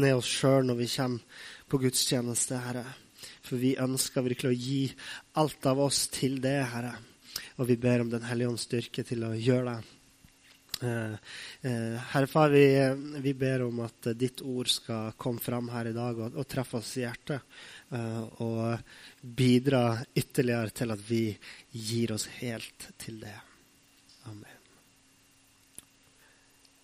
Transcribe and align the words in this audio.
ned 0.00 0.18
oss 0.18 0.30
sjøl 0.30 0.66
når 0.68 0.80
vi 0.80 0.88
kommer 0.92 1.42
på 1.70 1.80
gudstjeneste, 1.82 2.60
Herre. 2.62 2.86
For 3.46 3.60
vi 3.60 3.76
ønsker 3.80 4.24
virkelig 4.26 4.52
å 4.52 4.62
gi 4.62 4.80
alt 5.40 5.68
av 5.70 5.82
oss 5.86 6.06
til 6.14 6.40
det, 6.42 6.58
Herre. 6.72 6.94
Og 7.60 7.68
vi 7.70 7.76
ber 7.80 8.02
om 8.02 8.10
Den 8.10 8.26
hellige 8.26 8.52
ånds 8.52 8.66
styrke 8.68 9.04
til 9.06 9.24
å 9.26 9.34
gjøre 9.34 9.76
det. 9.76 9.92
Eh, 10.82 11.12
eh, 11.60 11.94
Herre 12.12 12.26
Far, 12.28 12.50
vi, 12.52 12.66
vi, 13.24 13.32
ber 13.34 13.62
om 13.64 13.80
at 13.86 14.10
ditt 14.12 14.42
ord 14.44 14.68
skal 14.68 15.14
komme 15.16 15.40
fram 15.40 15.70
her 15.72 15.88
i 15.88 15.94
dag 15.96 16.18
og, 16.20 16.36
og 16.36 16.48
treffe 16.48 16.80
oss 16.82 16.90
i 16.98 17.06
hjertet. 17.06 17.56
Eh, 17.96 18.42
og 18.44 18.76
bidra 19.22 19.96
ytterligere 20.12 20.74
til 20.76 20.92
at 20.92 21.06
vi 21.08 21.22
gir 21.72 22.12
oss 22.16 22.28
helt 22.42 22.90
til 23.00 23.22
det. 23.24 23.36
Amen. 24.28 24.52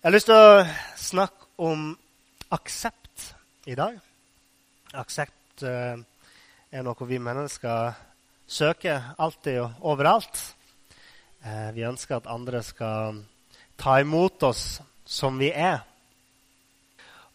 Jeg 0.01 0.09
har 0.09 0.15
lyst 0.17 0.27
til 0.31 0.41
å 0.41 0.65
snakke 0.99 1.51
om 1.63 1.91
aksept 2.53 3.02
i 3.65 3.75
dag. 3.75 3.95
Aksept 4.99 5.63
eh, 5.63 5.95
er 6.73 6.83
noe 6.83 7.07
vi 7.07 7.19
mennesker 7.21 7.93
søker 8.43 9.13
alltid 9.23 9.61
og 9.63 9.85
overalt. 9.93 10.39
Eh, 11.43 11.69
vi 11.75 11.85
ønsker 11.87 12.17
at 12.17 12.27
andre 12.31 12.59
skal 12.65 13.21
ta 13.79 13.99
imot 14.03 14.43
oss 14.49 14.81
som 15.07 15.39
vi 15.39 15.53
er. 15.55 15.79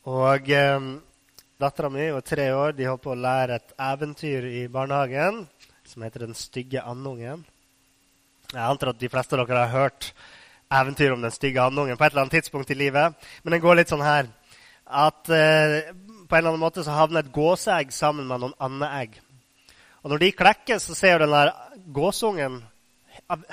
Og 0.09 0.51
eh, 0.53 0.89
dattera 1.61 1.91
mi 1.93 2.11
var 2.13 2.27
tre 2.29 2.51
år 2.53 2.77
de 2.77 2.91
holdt 2.91 3.07
på 3.07 3.15
å 3.15 3.23
lære 3.25 3.57
et 3.57 3.73
eventyr 3.89 4.51
i 4.53 4.67
barnehagen 4.69 5.47
som 5.89 6.05
heter 6.05 6.27
'Den 6.27 6.37
stygge 6.37 6.85
andungen'. 6.85 7.47
Jeg 8.53 8.65
antar 8.65 8.91
at 8.91 9.01
de 9.01 9.09
fleste 9.09 9.37
av 9.37 9.49
dere 9.49 9.65
har 9.65 9.81
hørt 9.81 10.13
eventyr 10.71 11.13
om 11.13 11.23
den 11.23 11.33
stygge 11.33 11.65
andungen 11.65 11.97
på 11.97 12.05
et 12.05 12.13
eller 12.13 12.23
annet 12.23 12.37
tidspunkt 12.37 12.71
i 12.71 12.75
livet. 12.75 13.15
Men 13.43 13.53
den 13.53 13.61
går 13.61 13.77
litt 13.77 13.89
sånn 13.89 14.05
her 14.05 14.29
at 14.89 15.29
uh, 15.29 15.85
på 16.29 16.37
en 16.37 16.43
eller 16.43 16.55
annen 16.55 16.63
måte 16.63 16.85
så 16.85 16.93
havner 16.93 17.25
et 17.25 17.33
gåseegg 17.33 17.93
sammen 17.95 18.29
med 18.29 18.43
noen 18.43 18.57
andeegg. 18.61 19.17
Og 20.05 20.13
når 20.13 20.23
de 20.23 20.35
klekker, 20.37 20.81
så 20.83 20.95
ser 20.97 21.23
den 21.23 21.33
der 21.33 21.55
gåsungen 21.95 22.61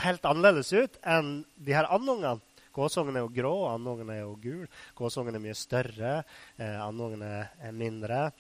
helt 0.04 0.28
annerledes 0.28 0.74
ut 0.76 1.00
enn 1.02 1.40
de 1.56 1.74
her 1.76 1.88
andungene. 1.92 2.44
Gåsungen 2.76 3.16
er 3.16 3.24
jo 3.24 3.32
grå, 3.32 3.54
andungen 3.72 4.10
er 4.12 4.22
jo 4.26 4.34
gul. 4.44 4.66
Gåsungen 4.98 5.38
er 5.38 5.44
mye 5.44 5.56
større, 5.56 6.18
eh, 6.60 6.80
andungen 6.84 7.24
er 7.24 7.72
mindre. 7.72 8.32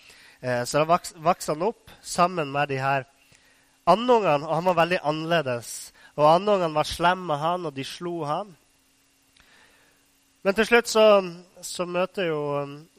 Eh, 0.41 0.65
så 0.67 0.83
da 0.83 0.99
vokste 1.23 1.53
han 1.53 1.63
opp 1.63 1.91
sammen 2.03 2.51
med 2.51 2.67
de 2.69 2.81
her 2.83 3.05
andungene, 3.87 4.43
og 4.43 4.55
han 4.55 4.65
var 4.65 4.79
veldig 4.81 4.99
annerledes. 5.03 5.93
Og 6.17 6.27
andungene 6.27 6.75
var 6.75 6.83
slemme 6.83 7.31
med 7.31 7.39
han, 7.39 7.65
og 7.65 7.75
de 7.75 7.83
slo 7.87 8.25
han. 8.27 8.51
Men 10.43 10.53
til 10.53 10.67
slutt 10.67 10.91
så, 10.91 11.05
så 11.61 11.87
møter 11.89 12.27
jo 12.27 12.41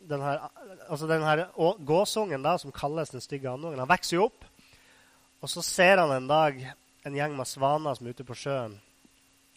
den 0.09 0.23
her, 0.23 0.49
altså 0.89 1.09
den 1.11 1.25
her 1.27 1.47
gåsungen 1.87 2.45
da, 2.45 2.57
som 2.59 2.75
kalles 2.75 3.13
den 3.15 3.25
stygge 3.25 3.51
andungen, 3.51 3.81
han 3.83 3.91
vokser 3.91 4.19
jo 4.19 4.29
opp. 4.29 4.45
Og 5.43 5.51
så 5.53 5.63
ser 5.63 6.01
han 6.01 6.13
en 6.15 6.29
dag 6.31 6.61
en 7.07 7.15
gjeng 7.17 7.37
med 7.37 7.49
svaner 7.49 7.95
som 7.95 8.07
er 8.07 8.17
ute 8.17 8.27
på 8.27 8.39
sjøen. 8.39 8.79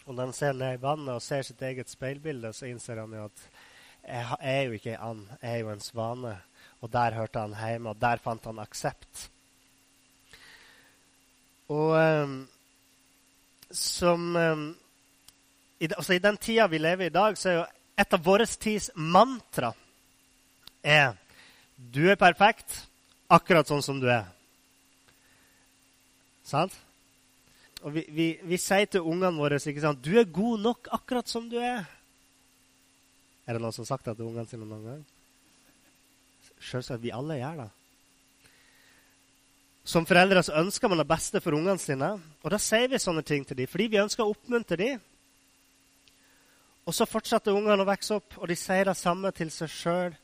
Og 0.06 0.13
når 0.13 0.29
han 0.29 0.38
ser 0.38 0.57
ned 0.57 0.78
i 0.78 0.81
vannet 0.81 1.16
og 1.16 1.23
ser 1.23 1.46
sitt 1.46 1.62
eget 1.66 1.90
speilbilde, 1.90 2.51
så 2.53 2.69
innser 2.69 3.01
han 3.01 3.13
jo 3.13 3.25
at 3.29 3.44
jeg 4.09 4.38
er 4.40 4.62
jo 4.66 4.78
ikke 4.78 4.94
ei 4.96 5.01
and, 5.06 5.25
jeg 5.41 5.51
er 5.51 5.59
jo 5.63 5.73
en 5.73 5.84
svane. 5.84 6.35
Og 6.81 6.91
der 6.94 7.18
hørte 7.18 7.44
han 7.44 7.57
hjemme, 7.57 7.91
og 7.91 8.02
der 8.02 8.22
fant 8.23 8.46
han 8.47 8.62
aksept. 8.62 9.28
Og 11.69 11.91
um, 11.94 12.40
som 13.69 14.35
um, 14.35 14.63
i, 15.79 15.90
altså 15.91 16.16
I 16.16 16.23
den 16.23 16.40
tida 16.41 16.66
vi 16.68 16.79
lever 16.81 17.09
i 17.09 17.13
dag, 17.13 17.38
så 17.38 17.50
er 17.50 17.59
jo 17.59 17.68
et 18.00 18.16
av 18.16 18.23
vår 18.25 18.46
tids 18.57 18.90
mantra 18.96 19.73
er 20.89 21.13
du 21.79 22.03
er 22.11 22.19
perfekt 22.19 22.81
akkurat 23.31 23.69
sånn 23.69 23.83
som 23.85 24.00
du 24.01 24.09
er. 24.11 24.27
Sant? 26.44 26.73
Og 27.85 27.94
vi, 27.95 28.03
vi, 28.11 28.27
vi 28.44 28.59
sier 28.59 28.89
til 28.91 29.05
ungene 29.07 29.39
våre 29.39 29.61
ikke 29.61 29.85
sant, 29.85 30.03
du 30.03 30.17
er 30.19 30.28
god 30.28 30.66
nok 30.66 30.89
akkurat 30.99 31.29
som 31.31 31.47
du 31.47 31.55
er. 31.61 31.85
Er 33.47 33.55
det 33.55 33.63
noen 33.63 33.73
som 33.73 33.85
har 33.85 33.94
sagt 33.94 34.09
det 34.09 34.17
til 34.17 34.28
ungene 34.28 34.49
sine 34.49 34.67
noen 34.67 34.88
gang? 34.89 35.03
Selvsagt. 36.59 37.01
Vi 37.01 37.13
alle 37.16 37.39
gjør 37.39 37.61
det. 37.63 37.69
Som 39.89 40.05
foreldre 40.05 40.44
så 40.45 40.57
ønsker 40.59 40.91
man 40.91 40.99
det 40.99 41.07
beste 41.09 41.39
for 41.41 41.55
ungene 41.55 41.79
sine. 41.81 42.11
Og 42.44 42.51
da 42.51 42.59
sier 42.61 42.91
vi 42.91 42.99
sånne 43.01 43.23
ting 43.25 43.47
til 43.47 43.57
dem, 43.57 43.69
fordi 43.72 43.88
vi 43.94 44.01
ønsker 44.03 44.25
å 44.25 44.33
oppmuntre 44.35 44.78
dem. 44.78 44.99
Og 46.85 46.94
så 46.94 47.07
fortsetter 47.09 47.55
ungene 47.55 47.85
å 47.85 47.88
vokse 47.88 48.19
opp, 48.19 48.35
og 48.41 48.51
de 48.51 48.57
sier 48.59 48.89
det 48.89 48.97
samme 48.99 49.31
til 49.38 49.49
seg 49.53 49.72
sjøl 49.72 50.17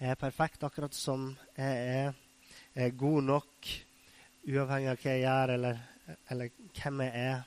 jeg 0.00 0.14
er 0.14 0.16
perfekt 0.16 0.62
akkurat 0.64 0.94
som 0.96 1.26
jeg 1.58 1.80
er. 2.00 2.14
Jeg 2.72 2.86
er 2.86 2.96
god 2.96 3.26
nok 3.26 3.66
uavhengig 4.48 4.88
av 4.88 5.02
hva 5.02 5.12
jeg 5.12 5.20
gjør, 5.26 5.52
eller, 5.58 5.82
eller 6.32 6.54
hvem 6.78 7.02
jeg 7.04 7.24
er. 7.26 7.42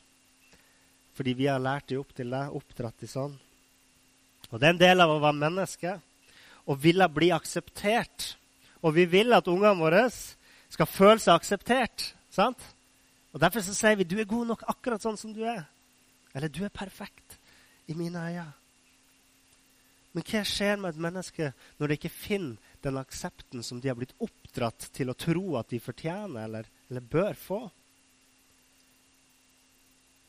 Fordi 1.17 1.33
vi 1.39 1.49
har 1.49 1.63
lært 1.63 1.89
dem 1.89 2.03
opp 2.03 2.13
til 2.13 2.29
det, 2.29 2.43
oppdratt 2.59 3.01
dem 3.01 3.09
sånn. 3.09 3.33
Og 4.51 4.59
Det 4.59 4.67
er 4.67 4.75
en 4.75 4.83
del 4.83 5.01
av 5.01 5.15
å 5.15 5.17
være 5.23 5.41
menneske 5.41 5.97
og 6.69 6.81
ville 6.85 7.09
bli 7.09 7.31
akseptert. 7.33 8.35
Og 8.85 8.93
vi 8.99 9.09
vil 9.09 9.33
at 9.33 9.49
ungene 9.49 9.73
våre 9.79 10.05
skal 10.13 10.89
føle 10.89 11.19
seg 11.23 11.33
akseptert. 11.33 12.11
sant? 12.29 12.61
Og 13.33 13.41
Derfor 13.41 13.65
så 13.65 13.73
sier 13.73 13.97
vi 13.97 14.05
du 14.05 14.19
er 14.21 14.29
god 14.29 14.53
nok 14.53 14.67
akkurat 14.69 15.01
sånn 15.01 15.17
som 15.17 15.33
du 15.33 15.41
er. 15.41 15.65
Eller 16.35 16.53
du 16.53 16.61
er 16.65 16.69
perfekt 16.69 17.39
i 17.89 17.97
mine 17.97 18.29
øyne. 18.29 18.51
Men 20.13 20.25
hva 20.29 20.43
skjer 20.45 20.77
med 20.77 20.93
et 20.93 21.01
menneske 21.01 21.51
når 21.79 21.89
de 21.89 21.97
ikke 21.97 22.13
finner 22.13 22.73
den 22.85 22.99
aksepten 23.01 23.63
som 23.65 23.79
de 23.81 23.89
har 23.89 23.97
blitt 23.97 24.13
oppdratt 24.21 24.91
til 24.93 25.09
å 25.09 25.17
tro 25.17 25.55
at 25.57 25.71
de 25.73 25.79
fortjener 25.81 26.45
eller, 26.45 26.69
eller 26.89 27.07
bør 27.15 27.39
få? 27.39 27.61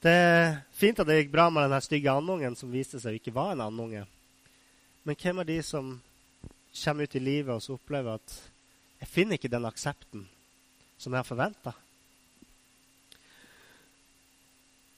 Det 0.05 0.12
er 0.12 0.59
fint 0.77 0.99
at 1.00 1.09
det 1.09 1.19
gikk 1.19 1.33
bra 1.33 1.47
med 1.53 1.71
den 1.73 1.84
stygge 1.84 2.12
andungen 2.12 2.56
som 2.56 2.73
viste 2.73 3.00
seg 3.00 3.19
ikke 3.19 3.33
var 3.37 3.55
en 3.55 3.65
andunge. 3.65 4.03
Men 5.05 5.17
hvem 5.21 5.41
er 5.41 5.49
de 5.49 5.61
som 5.65 5.94
kommer 6.81 7.05
ut 7.05 7.17
i 7.17 7.23
livet 7.23 7.53
og 7.55 7.62
så 7.65 7.77
opplever 7.77 8.17
at 8.17 8.34
jeg 9.00 9.12
finner 9.12 9.37
ikke 9.37 9.53
den 9.53 9.69
aksepten 9.69 10.27
som 10.97 11.12
jeg 11.12 11.21
har 11.21 11.28
forventa? 11.28 11.75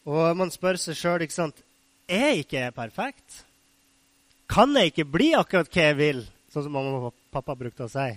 Og 0.06 0.38
man 0.38 0.52
spør 0.54 0.78
seg 0.78 0.98
sjøl 0.98 1.26
er 1.26 2.38
ikke 2.38 2.60
jeg 2.60 2.74
perfekt. 2.74 3.42
Kan 4.50 4.76
jeg 4.78 4.92
ikke 4.92 5.08
bli 5.10 5.32
akkurat 5.36 5.70
hva 5.70 5.88
jeg 5.90 5.98
vil? 5.98 6.22
Sånn 6.52 6.66
som 6.66 6.76
mamma 6.76 7.10
og 7.10 7.16
pappa 7.34 7.56
brukte 7.58 7.86
å 7.86 7.90
si. 7.90 8.08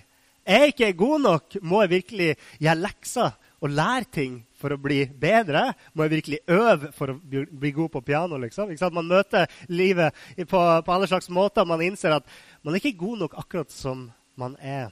Er 0.49 0.65
jeg 0.65 0.73
ikke 0.73 0.93
god 1.01 1.25
nok? 1.25 1.57
Må 1.61 1.83
jeg 1.83 1.93
virkelig 1.97 2.29
gjøre 2.61 2.81
lekser 2.81 3.33
og 3.59 3.73
lære 3.75 4.07
ting 4.13 4.37
for 4.59 4.73
å 4.73 4.79
bli 4.81 5.01
bedre? 5.19 5.65
Må 5.93 6.05
jeg 6.05 6.15
virkelig 6.15 6.39
øve 6.47 6.91
for 6.95 7.13
å 7.13 7.17
bli 7.19 7.73
god 7.75 7.91
på 7.93 8.03
piano? 8.05 8.39
liksom? 8.41 8.71
Man 8.95 9.09
møter 9.09 9.49
livet 9.67 10.15
på, 10.47 10.59
på 10.59 10.95
alle 10.95 11.09
slags 11.11 11.29
måter. 11.29 11.67
Man 11.67 11.83
innser 11.85 12.17
at 12.17 12.29
man 12.63 12.73
er 12.73 12.81
ikke 12.81 13.03
god 13.03 13.25
nok 13.25 13.37
akkurat 13.41 13.73
som 13.73 14.07
man 14.39 14.55
er. 14.61 14.89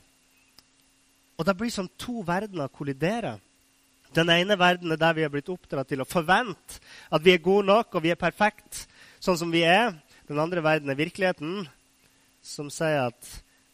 Og 1.37 1.45
det 1.45 1.57
blir 1.57 1.71
som 1.73 1.89
to 2.01 2.23
verdener 2.25 2.71
kolliderer. 2.73 3.37
Den 4.15 4.29
ene 4.33 4.55
verdenen 4.57 4.95
er 4.95 5.01
der 5.01 5.15
vi 5.17 5.25
er 5.25 5.31
blitt 5.31 5.49
oppdratt 5.51 5.89
til 5.91 6.01
å 6.01 6.07
forvente 6.07 6.79
at 7.13 7.23
vi 7.23 7.33
er 7.35 7.43
gode 7.43 7.67
nok 7.67 7.97
og 7.97 8.03
vi 8.05 8.13
er 8.13 8.19
perfekt 8.19 8.85
sånn 9.19 9.37
som 9.37 9.51
vi 9.53 9.61
er. 9.67 9.93
Den 10.27 10.39
andre 10.43 10.59
verden 10.59 10.91
er 10.91 10.97
virkeligheten, 10.99 11.67
som 12.43 12.67
sier 12.73 13.05
at 13.05 13.27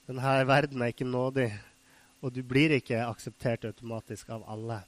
denne 0.06 0.34
verden 0.46 0.84
er 0.86 0.92
ikke 0.94 1.08
nådig, 1.08 1.48
og 2.22 2.30
du 2.36 2.44
blir 2.46 2.76
ikke 2.76 3.00
akseptert 3.08 3.66
automatisk 3.66 4.30
av 4.36 4.44
alle. 4.46 4.84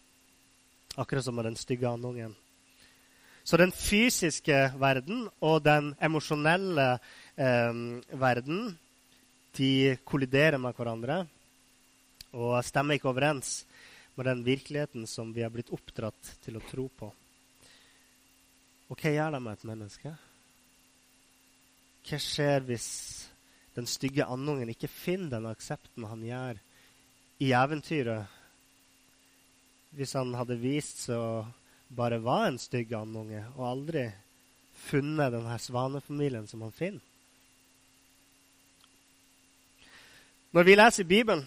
Akkurat 0.94 1.26
som 1.26 1.34
med 1.36 1.48
den 1.50 1.58
stygge 1.58 1.90
andungen. 1.90 2.36
Så 3.46 3.58
den 3.58 3.74
fysiske 3.74 4.60
verden 4.78 5.26
og 5.42 5.64
den 5.66 5.92
emosjonelle 6.06 7.00
eh, 7.34 7.82
verden 8.14 8.62
de 9.58 9.98
kolliderer 10.06 10.62
med 10.62 10.78
hverandre 10.78 11.24
og 12.36 12.60
stemmer 12.68 12.98
ikke 13.00 13.10
overens 13.10 13.64
med 14.14 14.30
den 14.30 14.46
virkeligheten 14.46 15.10
som 15.10 15.34
vi 15.34 15.42
har 15.42 15.54
blitt 15.54 15.74
oppdratt 15.74 16.36
til 16.46 16.60
å 16.60 16.64
tro 16.70 16.88
på. 16.94 17.10
Og 18.86 19.02
hva 19.02 19.18
gjør 19.18 19.34
det 19.34 19.44
med 19.44 19.58
et 19.58 19.70
menneske? 19.74 20.16
Hva 22.06 22.20
skjer 22.22 22.66
hvis 22.68 22.88
den 23.76 23.88
stygge 23.90 24.28
andungen 24.30 24.70
ikke 24.72 24.90
finner 24.92 25.36
den 25.36 25.50
aksepten 25.50 26.06
han 26.08 26.22
gjør 26.24 26.60
i 27.44 27.52
eventyret 27.58 28.32
hvis 29.96 30.14
han 30.16 30.34
hadde 30.36 30.60
vist 30.60 31.06
seg 31.08 31.20
å 31.20 31.46
bare 31.96 32.20
være 32.24 32.52
en 32.52 32.60
stygg 32.60 32.94
andunge 32.98 33.42
og 33.56 33.66
aldri 33.70 34.06
funnet 34.86 35.34
denne 35.34 35.58
svanefamilien 35.62 36.48
som 36.50 36.66
han 36.66 36.74
finner. 36.76 37.04
Når 40.56 40.68
vi 40.68 40.76
leser 40.76 41.08
Bibelen, 41.08 41.44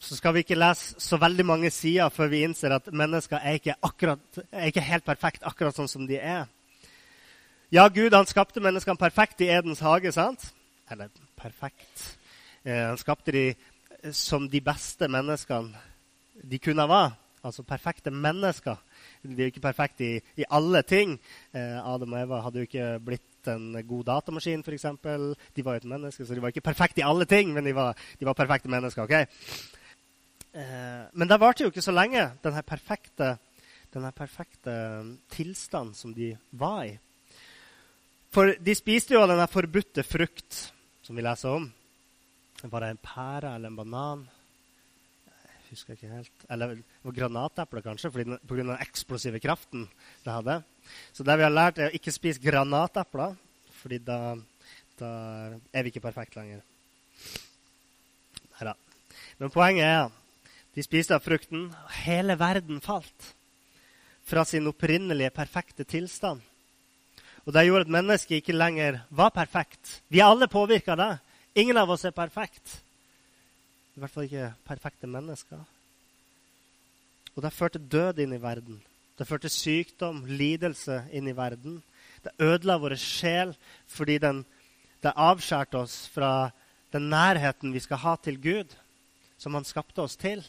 så 0.00 0.16
skal 0.16 0.34
vi 0.34 0.44
ikke 0.44 0.58
lese 0.58 1.00
så 1.02 1.18
veldig 1.20 1.44
mange 1.46 1.70
sider 1.74 2.12
før 2.14 2.30
vi 2.32 2.44
innser 2.46 2.74
at 2.76 2.88
mennesker 2.94 3.42
er 3.42 3.58
ikke, 3.58 3.74
akkurat, 3.82 4.22
er 4.50 4.70
ikke 4.70 4.86
helt 4.86 5.06
perfekt 5.06 5.46
akkurat 5.46 5.76
sånn 5.76 5.90
som 5.90 6.06
de 6.08 6.18
er. 6.18 6.46
Ja, 7.70 7.84
Gud 7.86 8.10
han 8.10 8.26
skapte 8.26 8.58
menneskene 8.58 8.98
perfekt 8.98 9.44
i 9.44 9.46
Edens 9.54 9.78
hage. 9.78 10.10
sant? 10.10 10.42
Eller 10.90 11.06
perfekt. 11.38 12.16
Eh, 12.64 12.88
han 12.88 12.98
skapte 12.98 13.30
de 13.30 13.54
som 14.10 14.48
de 14.50 14.60
beste 14.60 15.06
menneskene 15.06 15.78
de 16.50 16.58
kunne 16.58 16.88
være. 16.88 17.12
Altså 17.44 17.62
perfekte 17.62 18.10
mennesker. 18.10 18.74
De 19.22 19.36
er 19.36 19.46
jo 19.46 19.52
ikke 19.52 19.62
perfekte 19.62 20.04
i, 20.04 20.16
i 20.42 20.44
alle 20.50 20.82
ting. 20.82 21.12
Eh, 21.54 21.76
Adam 21.78 22.12
og 22.12 22.18
Eva 22.18 22.40
hadde 22.42 22.58
jo 22.58 22.66
ikke 22.66 22.88
blitt 23.06 23.46
en 23.46 23.78
god 23.86 24.04
datamaskin, 24.08 24.64
f.eks. 24.66 24.88
De 25.54 25.64
var 25.64 25.76
jo 25.76 25.82
et 25.84 25.86
menneske, 25.92 26.26
så 26.26 26.34
de 26.34 26.42
var 26.42 26.50
ikke 26.50 26.66
perfekte 26.72 27.04
i 27.04 27.06
alle 27.06 27.24
ting, 27.24 27.52
men 27.54 27.64
de 27.64 27.74
var, 27.74 27.94
de 28.18 28.26
var 28.26 28.34
perfekte 28.34 28.68
mennesker. 28.68 29.02
ok? 29.06 29.14
Eh, 30.58 31.06
men 31.14 31.30
det 31.30 31.38
varte 31.38 31.62
jo 31.62 31.70
ikke 31.70 31.86
så 31.86 31.94
lenge, 31.94 32.32
denne 32.42 32.64
perfekte, 32.66 33.30
denne 33.94 34.10
perfekte 34.10 34.74
tilstanden 35.30 35.94
som 35.94 36.10
de 36.18 36.32
var 36.50 36.82
i. 36.90 36.98
For 38.30 38.54
de 38.62 38.74
spiste 38.78 39.16
jo 39.16 39.24
av 39.24 39.32
den 39.32 39.48
forbudte 39.50 40.04
frukt, 40.06 40.58
som 41.02 41.18
vi 41.18 41.24
leser 41.26 41.50
om. 41.50 41.64
Var 42.62 42.84
det 42.84 42.90
en 42.92 43.00
pære 43.02 43.54
eller 43.56 43.72
en 43.72 43.78
banan? 43.78 44.22
Jeg 45.70 45.72
husker 45.72 45.96
ikke 45.96 46.10
helt. 46.12 46.44
Eller 46.50 46.76
det 46.76 47.06
var 47.08 47.16
granateple, 47.16 47.82
kanskje, 47.82 48.10
pga. 48.14 48.38
den 48.50 48.70
eksplosive 48.76 49.40
kraften 49.42 49.88
det 50.24 50.34
hadde. 50.34 50.60
Så 51.12 51.26
det 51.26 51.36
vi 51.40 51.46
har 51.46 51.54
lært, 51.54 51.78
er 51.78 51.90
å 51.90 51.96
ikke 51.98 52.14
spise 52.14 52.42
granatepler, 52.42 53.34
fordi 53.80 53.98
da, 54.06 54.36
da 55.00 55.10
er 55.74 55.86
vi 55.86 55.90
ikke 55.90 56.04
perfekte 56.04 56.38
lenger. 56.38 56.62
Neida. 58.60 58.76
Men 59.40 59.54
poenget 59.54 59.88
er 59.88 60.10
de 60.76 60.86
spiste 60.86 61.18
av 61.18 61.24
frukten, 61.26 61.66
og 61.74 61.98
hele 62.04 62.38
verden 62.38 62.78
falt 62.84 63.32
fra 64.30 64.46
sin 64.46 64.70
opprinnelige 64.70 65.32
perfekte 65.34 65.82
tilstand. 65.88 66.44
Og 67.46 67.54
det 67.56 67.64
gjorde 67.66 67.86
at 67.88 67.94
mennesket 67.96 68.40
ikke 68.40 68.56
lenger 68.56 69.00
var 69.10 69.32
perfekt. 69.34 70.00
Vi 70.08 70.20
er 70.20 70.28
alle 70.28 70.48
påvirka 70.50 70.92
av 70.94 71.00
det. 71.00 71.10
Ingen 71.62 71.80
av 71.80 71.90
oss 71.90 72.04
er 72.04 72.14
perfekt. 72.14 72.80
I 73.96 74.00
hvert 74.02 74.12
fall 74.12 74.28
ikke 74.28 74.52
perfekte 74.68 75.08
mennesker. 75.10 75.62
Og 77.34 77.42
det 77.44 77.54
førte 77.54 77.80
død 77.80 78.20
inn 78.22 78.34
i 78.36 78.42
verden. 78.42 78.80
Det 79.18 79.26
førte 79.28 79.50
sykdom, 79.52 80.22
lidelse 80.26 81.02
inn 81.12 81.28
i 81.28 81.36
verden. 81.36 81.80
Det 82.24 82.32
ødela 82.40 82.78
vår 82.80 82.96
sjel 83.00 83.54
fordi 83.88 84.18
den, 84.20 84.44
det 85.02 85.16
avskjærte 85.16 85.80
oss 85.80 86.04
fra 86.12 86.50
den 86.92 87.08
nærheten 87.12 87.72
vi 87.72 87.80
skal 87.80 88.02
ha 88.02 88.14
til 88.20 88.40
Gud, 88.40 88.72
som 89.38 89.54
han 89.54 89.64
skapte 89.64 90.02
oss 90.04 90.16
til. 90.20 90.44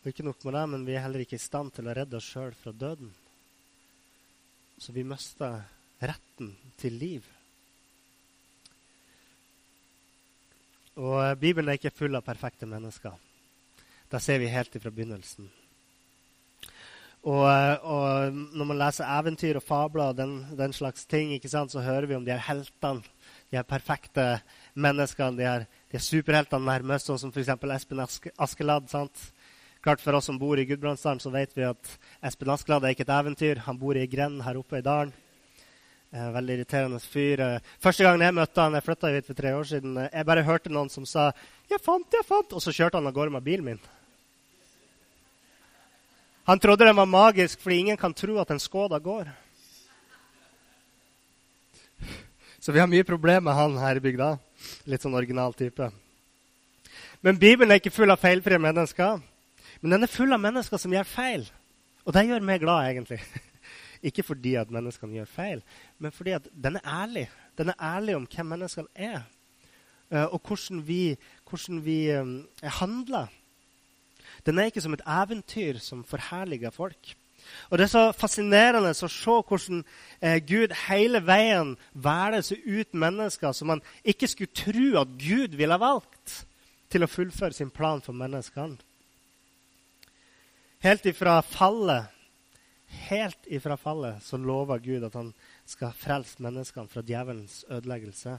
Og 0.00 0.08
ikke 0.08 0.24
nok 0.24 0.44
med 0.46 0.56
det, 0.56 0.62
men 0.72 0.86
vi 0.86 0.94
er 0.96 1.04
heller 1.04 1.24
ikke 1.24 1.36
i 1.36 1.42
stand 1.42 1.74
til 1.76 1.88
å 1.90 1.94
redde 1.96 2.16
oss 2.16 2.28
sjøl 2.32 2.54
fra 2.56 2.72
døden. 2.72 3.10
Så 4.80 4.94
vi 4.96 5.04
mister 5.04 5.60
retten 6.00 6.54
til 6.80 6.96
liv. 6.96 7.26
Og 10.96 11.18
eh, 11.20 11.36
Bibelen 11.40 11.68
er 11.68 11.76
ikke 11.76 11.92
full 11.92 12.16
av 12.16 12.24
perfekte 12.24 12.68
mennesker. 12.68 13.12
Det 14.10 14.20
ser 14.24 14.40
vi 14.40 14.48
helt 14.50 14.74
ifra 14.74 14.92
begynnelsen. 14.94 15.50
Og, 17.28 17.44
eh, 17.44 17.76
og, 17.84 18.40
når 18.56 18.70
man 18.70 18.80
leser 18.80 19.10
eventyr 19.18 19.60
og 19.60 19.66
fabler 19.66 20.14
og 20.14 20.16
den, 20.16 20.34
den 20.56 20.72
slags 20.72 21.04
ting, 21.04 21.34
sant, 21.44 21.76
så 21.76 21.84
hører 21.84 22.08
vi 22.08 22.16
om 22.16 22.24
de 22.24 22.32
her 22.32 22.46
heltene, 22.48 23.04
de 23.52 23.60
her 23.60 23.68
perfekte 23.68 24.26
menneskene, 24.80 25.36
de 25.36 25.44
her, 25.44 25.68
de 25.92 25.98
her 25.98 26.06
superheltene 26.08 26.64
nærmest, 26.64 27.10
sånn 27.10 27.20
som 27.20 27.34
f.eks. 27.34 27.52
Espen 27.76 28.00
Askeladd. 28.00 28.88
sant? 28.88 29.28
Klart 29.80 30.00
For 30.00 30.12
oss 30.12 30.26
som 30.28 30.38
bor 30.38 30.60
i 30.60 30.66
Gudbrandsdalen, 30.68 31.20
så 31.20 31.30
vet 31.32 31.56
vi 31.56 31.64
at 31.64 31.98
Espen 32.20 32.50
Askeladd 32.52 32.84
er 32.84 32.92
ikke 32.92 33.06
et 33.06 33.14
eventyr. 33.16 33.62
Han 33.64 33.78
bor 33.80 33.96
i 33.96 34.02
ei 34.04 34.08
her 34.44 34.58
oppe 34.60 34.78
i 34.78 34.84
dalen. 34.84 35.12
Eh, 36.12 36.32
veldig 36.34 36.54
irriterende 36.58 36.98
fyr. 37.00 37.40
Eh, 37.40 37.60
første 37.80 38.04
gangen 38.04 38.20
jeg 38.20 38.34
møtte 38.34 38.60
han, 38.60 38.74
jeg 38.74 38.82
flytta 38.82 39.12
hit 39.14 39.26
for 39.30 39.38
tre 39.38 39.54
år 39.54 39.64
siden, 39.64 39.96
eh, 39.96 40.08
jeg 40.12 40.26
bare 40.26 40.42
hørte 40.42 40.68
noen 40.68 40.90
som 40.90 41.06
sa 41.06 41.32
'Jeg 41.70 41.80
fant, 41.80 42.12
jeg 42.12 42.26
fant', 42.26 42.52
og 42.52 42.60
så 42.60 42.72
kjørte 42.72 42.98
han 42.98 43.06
av 43.06 43.14
gårde 43.14 43.30
med 43.30 43.44
bilen 43.44 43.64
min. 43.64 43.80
Han 46.46 46.58
trodde 46.58 46.84
den 46.84 46.96
var 46.96 47.06
magisk, 47.06 47.60
fordi 47.60 47.78
ingen 47.78 47.96
kan 47.96 48.12
tro 48.12 48.38
at 48.38 48.50
en 48.50 48.58
Skoda 48.58 48.98
går. 48.98 49.28
Så 52.60 52.72
vi 52.72 52.80
har 52.80 52.88
mye 52.88 53.04
problemer 53.04 53.40
med 53.40 53.54
han 53.54 53.78
her 53.78 53.96
i 53.96 54.00
bygda. 54.00 54.38
Litt 54.86 55.02
sånn 55.02 55.14
original 55.14 55.52
type. 55.52 55.92
Men 57.22 57.38
Bibelen 57.38 57.70
er 57.70 57.78
ikke 57.78 57.92
full 57.92 58.10
av 58.10 58.18
feilfrie 58.18 58.58
mennesker. 58.58 59.20
Men 59.80 59.94
den 59.94 60.04
er 60.04 60.12
full 60.12 60.32
av 60.32 60.42
mennesker 60.42 60.80
som 60.80 60.92
gjør 60.92 61.08
feil. 61.08 61.46
Og 62.04 62.14
det 62.16 62.26
gjør 62.28 62.44
meg 62.44 62.62
glad, 62.62 62.90
egentlig. 62.90 63.20
Ikke 64.08 64.24
fordi 64.24 64.54
at 64.60 64.72
menneskene 64.72 65.18
gjør 65.18 65.28
feil, 65.28 65.62
men 66.00 66.12
fordi 66.12 66.32
at 66.38 66.48
den 66.52 66.78
er 66.80 66.88
ærlig. 66.88 67.26
Den 67.58 67.72
er 67.72 67.84
ærlig 67.84 68.16
om 68.16 68.26
hvem 68.30 68.52
menneskene 68.54 68.88
er, 68.94 69.22
uh, 70.08 70.32
og 70.32 70.40
hvordan 70.40 70.80
vi, 70.88 71.16
hvordan 71.48 71.84
vi 71.84 71.98
um, 72.16 72.48
handler. 72.62 73.28
Den 74.46 74.58
er 74.58 74.70
ikke 74.70 74.80
som 74.80 74.96
et 74.96 75.04
eventyr 75.04 75.78
som 75.78 76.04
forherliger 76.04 76.70
folk. 76.70 77.16
Og 77.70 77.78
Det 77.78 77.84
er 77.84 77.92
så 77.92 78.12
fascinerende 78.16 78.92
å 78.92 79.08
se 79.08 79.36
hvordan 79.48 79.82
eh, 80.20 80.38
Gud 80.44 80.74
hele 80.86 81.22
veien 81.24 81.74
velger 81.92 82.52
ut 82.66 82.94
mennesker 82.94 83.52
som 83.56 83.72
man 83.72 83.82
ikke 84.04 84.28
skulle 84.30 84.54
tro 84.54 85.00
at 85.00 85.16
Gud 85.18 85.56
ville 85.58 85.80
valgt 85.80 86.44
til 86.92 87.04
å 87.04 87.10
fullføre 87.10 87.56
sin 87.56 87.72
plan 87.72 88.02
for 88.04 88.16
menneskene. 88.16 88.78
Helt 90.80 91.06
ifra 91.06 91.40
fallet 91.42 92.08
helt 92.90 93.46
ifra 93.46 93.76
fallet 93.76 94.22
så 94.22 94.36
lover 94.36 94.78
Gud 94.82 95.04
at 95.06 95.14
han 95.14 95.32
skal 95.68 95.94
frelse 95.94 96.42
menneskene 96.42 96.90
fra 96.90 97.02
djevelens 97.06 97.64
ødeleggelse. 97.70 98.38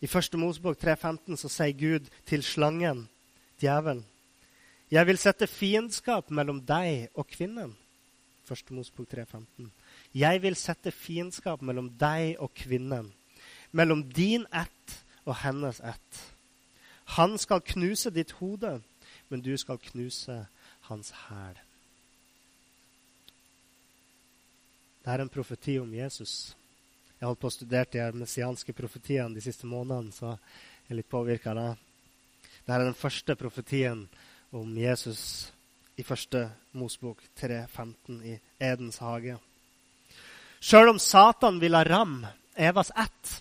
I 0.00 0.06
1. 0.06 0.38
Mosebok 0.38 0.78
3,15 0.78 1.36
så 1.36 1.50
sier 1.50 1.74
Gud 1.76 2.06
til 2.26 2.44
slangen, 2.46 3.08
djevelen, 3.60 4.04
jeg 4.90 5.06
vil 5.06 5.18
sette 5.22 5.46
fiendskap 5.46 6.32
mellom 6.34 6.64
deg 6.66 7.12
og 7.14 7.28
kvinnen. 7.30 7.76
1. 8.50 8.72
Mosebok 8.74 9.06
3,15. 9.12 9.68
Jeg 10.18 10.42
vil 10.42 10.56
sette 10.58 10.90
fiendskap 10.90 11.62
mellom 11.62 11.92
deg 12.00 12.40
og 12.42 12.50
kvinnen, 12.58 13.12
mellom 13.70 14.02
din 14.10 14.48
ett 14.50 14.96
og 15.22 15.36
hennes 15.44 15.78
ett. 15.78 16.22
Han 17.14 17.38
skal 17.38 17.62
knuse 17.62 18.10
ditt 18.10 18.34
hode, 18.40 18.80
men 19.28 19.44
du 19.46 19.52
skal 19.56 19.78
knuse 19.78 20.40
hans 20.90 21.12
hæl. 21.26 21.58
Det 25.00 25.12
er 25.12 25.22
en 25.24 25.32
profeti 25.32 25.78
om 25.80 25.92
Jesus. 25.94 26.54
Jeg 27.16 27.24
har 27.24 27.30
holdt 27.32 27.40
på 27.40 27.48
å 27.50 27.54
studere 27.54 28.10
de 28.12 28.20
messianske 28.20 28.72
profetiene 28.76 29.34
de 29.36 29.44
siste 29.44 29.68
månedene, 29.68 30.12
så 30.12 30.34
jeg 30.34 30.94
er 30.94 31.00
litt 31.00 31.10
påvirka 31.10 31.54
av 31.54 31.58
det. 31.60 31.70
Dette 32.60 32.76
er 32.76 32.84
den 32.84 32.98
første 32.98 33.36
profetien 33.36 34.04
om 34.56 34.76
Jesus 34.76 35.22
i 36.00 36.04
første 36.06 36.46
Mosbok 36.76 37.22
3.15 37.40 38.20
i 38.24 38.36
Edens 38.60 39.00
hage. 39.04 39.36
Sjøl 40.60 40.92
om 40.92 41.00
Satan 41.00 41.60
ville 41.60 41.80
ramme 41.84 42.34
Evas 42.56 42.90
ett, 42.96 43.36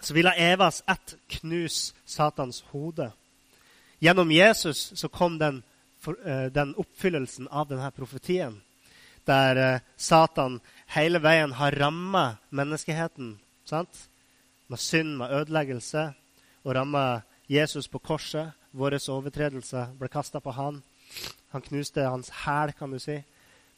så 0.00 0.14
ville 0.16 0.32
Evas 0.40 0.82
ett 0.88 1.16
knuse 1.36 1.94
Satans 2.04 2.62
hode. 2.72 3.10
Gjennom 4.00 4.30
Jesus 4.32 4.92
så 4.96 5.08
kom 5.08 5.38
den, 5.38 5.62
for, 6.02 6.18
uh, 6.26 6.48
den 6.52 6.74
oppfyllelsen 6.80 7.48
av 7.48 7.70
denne 7.70 7.90
profetien 7.94 8.58
der 9.28 9.58
uh, 9.58 9.82
Satan 9.96 10.58
hele 10.96 11.22
veien 11.22 11.54
har 11.58 11.78
ramma 11.78 12.24
menneskeheten 12.50 13.36
sant? 13.64 14.08
med 14.72 14.80
synd, 14.80 15.16
med 15.20 15.32
ødeleggelse, 15.36 16.12
og 16.64 16.74
ramma 16.74 17.20
Jesus 17.48 17.88
på 17.92 17.98
korset. 17.98 18.54
Våre 18.72 18.96
overtredelser 18.96 19.90
ble 20.00 20.08
kasta 20.08 20.40
på 20.40 20.54
han. 20.56 20.78
Han 21.52 21.64
knuste 21.66 22.06
hans 22.08 22.30
hæl, 22.44 22.72
kan 22.72 22.90
du 22.90 22.96
si. 22.98 23.18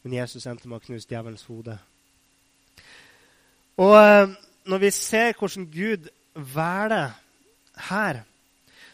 Men 0.03 0.13
Jesus 0.15 0.45
endte 0.47 0.69
med 0.71 0.79
å 0.79 0.85
knuse 0.85 1.09
djevelens 1.09 1.43
hode. 1.49 1.75
Og 3.75 3.91
uh, 3.91 4.31
når 4.63 4.83
vi 4.85 4.91
ser 4.95 5.35
hvordan 5.35 5.67
Gud 5.73 6.07
velger 6.35 7.11
her, 7.89 8.21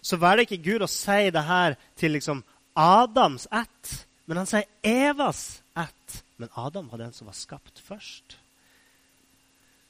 så 0.02 0.18
velger 0.18 0.48
ikke 0.48 0.64
Gud 0.72 0.82
å 0.82 0.90
si 0.90 1.30
det 1.30 1.46
her 1.46 1.78
til 2.00 2.18
liksom 2.18 2.42
Adams 2.74 3.48
ett, 3.52 4.08
men 4.26 4.38
han 4.38 4.48
sier 4.50 4.66
Evas 4.82 5.62
ett. 5.76 6.24
Men 6.38 6.50
Adam 6.54 6.88
var 6.90 6.98
den 6.98 7.14
som 7.14 7.28
var 7.28 7.38
skapt 7.38 7.80
først. 7.80 8.38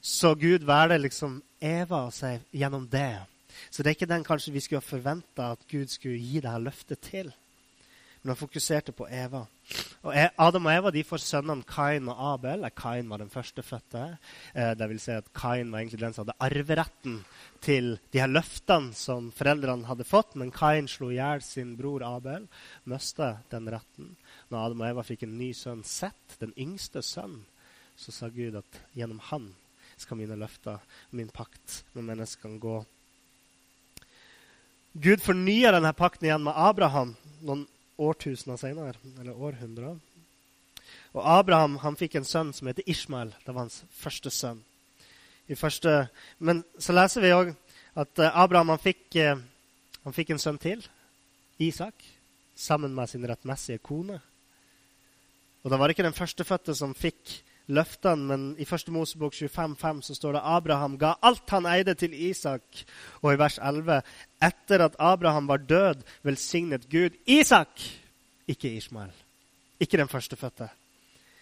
så 0.02 0.36
Gud 0.36 0.64
velger 0.64 0.98
liksom 0.98 1.42
Eva 1.60 2.08
og 2.08 2.14
sier 2.14 2.42
gjennom 2.52 2.88
det. 2.90 3.22
Så 3.70 3.84
det 3.84 3.92
er 3.92 3.96
ikke 3.96 4.10
den 4.10 4.26
kanskje 4.26 4.54
vi 4.54 4.64
skulle 4.64 4.82
ha 4.82 4.88
forventa 4.88 5.52
at 5.54 5.68
Gud 5.70 5.88
skulle 5.94 6.18
gi 6.18 6.42
det 6.42 6.50
her 6.50 6.64
løftet 6.64 7.00
til. 7.06 7.30
Men 8.22 8.34
han 8.34 8.40
fokuserte 8.40 8.92
på 8.92 9.08
Eva. 9.08 9.46
Og 10.02 10.16
Adam 10.18 10.66
og 10.66 10.74
Eva 10.74 10.92
de 10.94 11.04
får 11.06 11.22
sønnene 11.22 11.66
Kain 11.70 12.08
og 12.10 12.22
Abel. 12.34 12.66
Kain 12.74 13.10
var 13.12 13.22
den 13.22 13.30
førstefødte. 13.30 14.06
Eh, 14.56 14.72
det 14.74 14.88
vil 14.90 15.00
si 15.02 15.14
at 15.14 15.30
Kain 15.38 15.70
var 15.70 15.84
egentlig 15.84 16.02
den 16.02 16.16
som 16.16 16.26
hadde 16.26 16.38
arveretten 16.42 17.20
til 17.62 17.92
de 18.10 18.24
her 18.24 18.32
løftene 18.32 18.96
som 18.98 19.30
foreldrene 19.38 19.86
hadde 19.86 20.08
fått. 20.10 20.34
Men 20.42 20.54
Kain 20.56 20.90
slo 20.90 21.12
i 21.12 21.20
hjel 21.20 21.46
sin 21.46 21.76
bror 21.78 22.02
Abel, 22.08 22.48
mista 22.90 23.36
den 23.54 23.70
retten. 23.70 24.16
Når 24.50 24.66
Adam 24.66 24.82
og 24.82 24.90
Eva 24.90 25.06
fikk 25.06 25.28
en 25.28 25.38
ny 25.38 25.52
sønn, 25.54 25.86
Sett, 25.86 26.40
den 26.42 26.56
yngste 26.58 27.06
sønn, 27.06 27.44
så 27.94 28.14
sa 28.16 28.32
Gud 28.34 28.58
at 28.58 28.82
gjennom 28.98 29.22
han 29.30 29.52
skal 30.02 30.18
mine 30.18 30.34
løfter, 30.40 30.82
min 31.14 31.30
pakt 31.30 31.84
med 31.94 32.08
menneskene 32.10 32.58
gå. 32.58 32.80
Gud 34.98 35.22
fornyer 35.24 35.78
denne 35.78 35.94
pakten 35.96 36.26
igjen 36.26 36.44
med 36.44 36.58
Abraham 36.58 37.14
noen 37.46 37.68
årtusener 37.98 38.60
senere, 38.60 38.96
eller 39.20 39.36
århundrer. 39.38 40.00
Og 41.12 41.24
Abraham 41.28 41.78
han 41.84 41.98
fikk 42.00 42.16
en 42.20 42.28
sønn 42.28 42.54
som 42.56 42.70
heter 42.70 42.88
Ishmael. 42.90 43.34
Det 43.44 43.52
var 43.54 43.66
hans 43.66 43.82
første 43.96 44.32
sønn. 44.34 44.62
Første, 45.60 46.06
men 46.40 46.62
så 46.80 46.94
leser 46.96 47.26
vi 47.26 47.34
òg 47.36 47.50
at 48.00 48.20
eh, 48.24 48.38
Abraham 48.40 48.70
han 48.72 48.80
fikk, 48.80 49.04
eh, 49.20 49.40
han 50.06 50.16
fikk 50.16 50.32
en 50.32 50.40
sønn 50.40 50.60
til, 50.62 50.86
Isak, 51.60 52.06
sammen 52.56 52.96
med 52.96 53.12
sin 53.12 53.26
rettmessige 53.28 53.82
kone. 53.84 54.22
Og 55.62 55.74
det 55.74 55.80
var 55.82 55.92
ikke 55.92 56.06
den 56.08 56.16
førstefødte 56.16 56.76
som 56.78 56.96
fikk 56.96 57.42
løftene, 57.72 58.28
men 58.28 58.44
i 58.60 58.66
1. 58.68 58.92
Mosebok 58.94 59.34
25,5 59.38 60.02
så 60.08 60.16
står 60.18 60.38
det 60.38 60.44
Abraham 60.44 60.98
ga 61.00 61.16
alt 61.24 61.50
han 61.56 61.70
eide, 61.70 61.96
til 61.96 62.14
Isak. 62.14 62.84
Og 63.22 63.34
i 63.34 63.40
vers 63.40 63.58
11.: 63.62 64.02
Etter 64.44 64.86
at 64.86 65.00
Abraham 65.00 65.48
var 65.48 65.64
død, 65.64 66.04
velsignet 66.24 66.90
Gud 66.92 67.18
Isak, 67.26 67.82
ikke 68.48 68.76
Ishmael. 68.76 69.12
Ikke 69.80 69.98
den 69.98 70.12
førstefødte. 70.12 70.70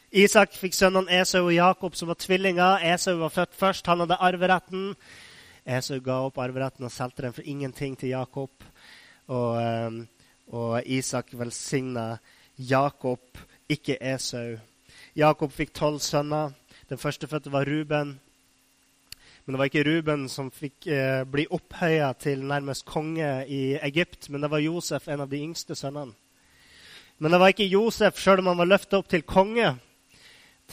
Isak 0.10 0.56
fikk 0.58 0.74
sønnene 0.74 1.20
Esau 1.22 1.44
og 1.46 1.54
Jakob, 1.54 1.96
som 1.96 2.10
var 2.10 2.18
tvillinger. 2.18 2.86
Esau 2.94 3.20
var 3.20 3.34
født 3.34 3.54
først, 3.54 3.86
han 3.86 4.00
hadde 4.02 4.18
arveretten. 4.18 4.94
Esau 5.70 6.00
ga 6.02 6.24
opp 6.26 6.40
arveretten 6.42 6.88
og 6.88 6.94
solgte 6.94 7.28
den 7.28 7.36
for 7.36 7.46
ingenting 7.46 7.98
til 8.00 8.16
Jakob. 8.16 8.50
Og, 9.28 9.62
ehm, 9.62 10.00
og 10.48 10.82
Isak 10.86 11.30
velsigna 11.38 12.18
Jakob, 12.58 13.38
ikke 13.70 14.00
Esau. 14.02 14.58
Jakob 15.20 15.52
fikk 15.52 15.74
tolv 15.76 16.00
sønner. 16.00 16.54
Den 16.88 16.98
førstefødte 16.98 17.52
var 17.52 17.68
Ruben. 17.68 18.14
Men 19.44 19.54
det 19.54 19.60
var 19.60 19.68
ikke 19.68 19.84
Ruben 19.84 20.28
som 20.32 20.52
fikk 20.54 20.88
eh, 20.88 21.26
bli 21.28 21.44
opphøya 21.52 22.14
til 22.22 22.46
nærmest 22.48 22.86
konge 22.88 23.28
i 23.50 23.76
Egypt, 23.82 24.30
men 24.30 24.46
det 24.46 24.52
var 24.52 24.64
Josef, 24.64 25.08
en 25.10 25.26
av 25.26 25.32
de 25.32 25.42
yngste 25.44 25.76
sønnene. 25.76 26.16
Men 27.20 27.34
det 27.34 27.40
var 27.42 27.52
ikke 27.52 27.68
Josef, 27.68 28.20
sjøl 28.22 28.40
om 28.40 28.52
han 28.54 28.62
var 28.62 28.70
løfta 28.70 29.02
opp 29.02 29.10
til 29.12 29.26
konge, 29.28 29.74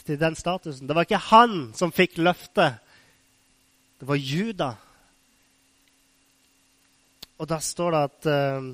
til 0.04 0.20
den 0.20 0.36
statusen. 0.38 0.86
Det 0.86 0.94
var 0.94 1.08
ikke 1.08 1.24
han 1.32 1.56
som 1.74 1.94
fikk 1.94 2.20
løftet. 2.20 2.76
Det 3.98 4.06
var 4.06 4.20
Juda. 4.20 4.70
Og 7.40 7.48
da 7.50 7.58
står 7.58 7.96
det 7.96 8.02
at, 8.10 8.28
uh, 8.30 8.68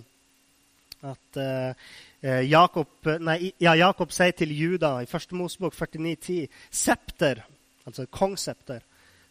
at 1.02 1.38
uh, 1.40 1.74
Eh, 2.22 2.44
Jakob, 2.46 2.86
nei, 3.18 3.50
ja, 3.58 3.72
Jakob 3.74 4.12
sier 4.14 4.34
til 4.38 4.52
Juda 4.54 4.92
i 5.02 5.08
1. 5.10 5.32
Mosebok 5.34 5.74
49,10.: 5.74 6.44
Septer, 6.70 7.40
altså 7.82 8.06
kongssepter, 8.06 8.84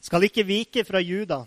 skal 0.04 0.28
ikke 0.28 0.44
vike 0.44 0.84
fra 0.84 1.00
Juda, 1.00 1.46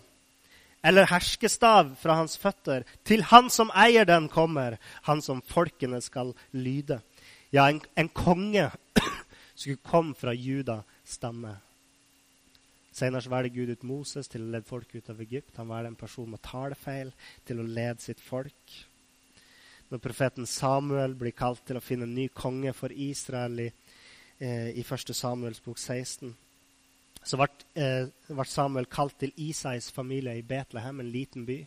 eller 0.81 1.05
herskestav 1.11 1.91
fra 2.01 2.15
hans 2.17 2.39
føtter, 2.41 2.87
til 3.05 3.21
han 3.29 3.51
som 3.53 3.69
eier 3.77 4.09
den, 4.09 4.25
kommer, 4.29 4.79
han 5.05 5.21
som 5.21 5.43
folkene 5.45 6.01
skal 6.01 6.33
lyde. 6.51 6.97
Ja, 7.53 7.69
en, 7.69 7.83
en 7.93 8.09
konge 8.09 8.71
skulle 9.55 9.85
komme 9.85 10.17
fra 10.17 10.33
Juda 10.33 10.79
stamme. 11.05 11.53
Senere 12.95 13.29
velger 13.29 13.53
Gud 13.53 13.75
ut 13.75 13.85
Moses 13.85 14.31
til 14.31 14.41
å 14.41 14.49
lede 14.49 14.65
folk 14.65 14.97
ut 14.97 15.13
av 15.13 15.21
Egypt. 15.21 15.53
Han 15.59 15.69
velger 15.69 15.93
en 15.93 16.01
person 16.01 16.29
med 16.31 16.41
talefeil 16.41 17.13
til 17.45 17.61
å 17.61 17.69
lede 17.69 18.01
sitt 18.01 18.23
folk 18.23 18.77
når 19.89 20.01
profeten 20.01 20.47
Samuel 20.49 21.13
blir 21.17 21.35
kalt 21.37 21.61
til 21.67 21.77
å 21.77 21.83
finne 21.83 22.07
en 22.07 22.15
ny 22.15 22.27
konge 22.33 22.73
for 22.73 22.91
Israel 22.91 23.59
i, 23.59 23.69
eh, 24.39 24.71
i 24.73 24.83
1. 24.83 25.13
Samuels 25.13 25.61
bok 25.63 25.77
16, 25.77 26.33
så 27.25 27.37
ble, 27.37 27.47
eh, 27.75 28.07
ble, 28.29 28.45
Samuel 28.45 28.85
kalt 28.85 29.17
til 29.19 29.33
Isais 29.37 29.91
familie 29.91 30.37
i 30.37 30.41
Betlehem, 30.45 30.99
en 30.99 31.11
liten 31.11 31.45
by. 31.45 31.59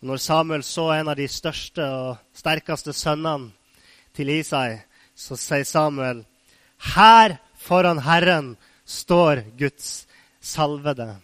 Og 0.00 0.08
når 0.08 0.16
Samuel 0.16 0.62
så 0.62 0.92
en 0.94 1.08
av 1.08 1.16
de 1.16 1.26
største 1.28 1.82
og 1.82 2.18
sterkeste 2.32 2.92
sønnene 2.92 3.52
til 4.14 4.28
Isai, 4.28 4.80
så 5.14 5.36
sier 5.36 5.64
Samuel, 5.64 6.24
'Her 6.78 7.38
foran 7.56 7.98
Herren 7.98 8.56
står 8.86 9.56
Guds 9.58 10.06
salvede.' 10.40 11.20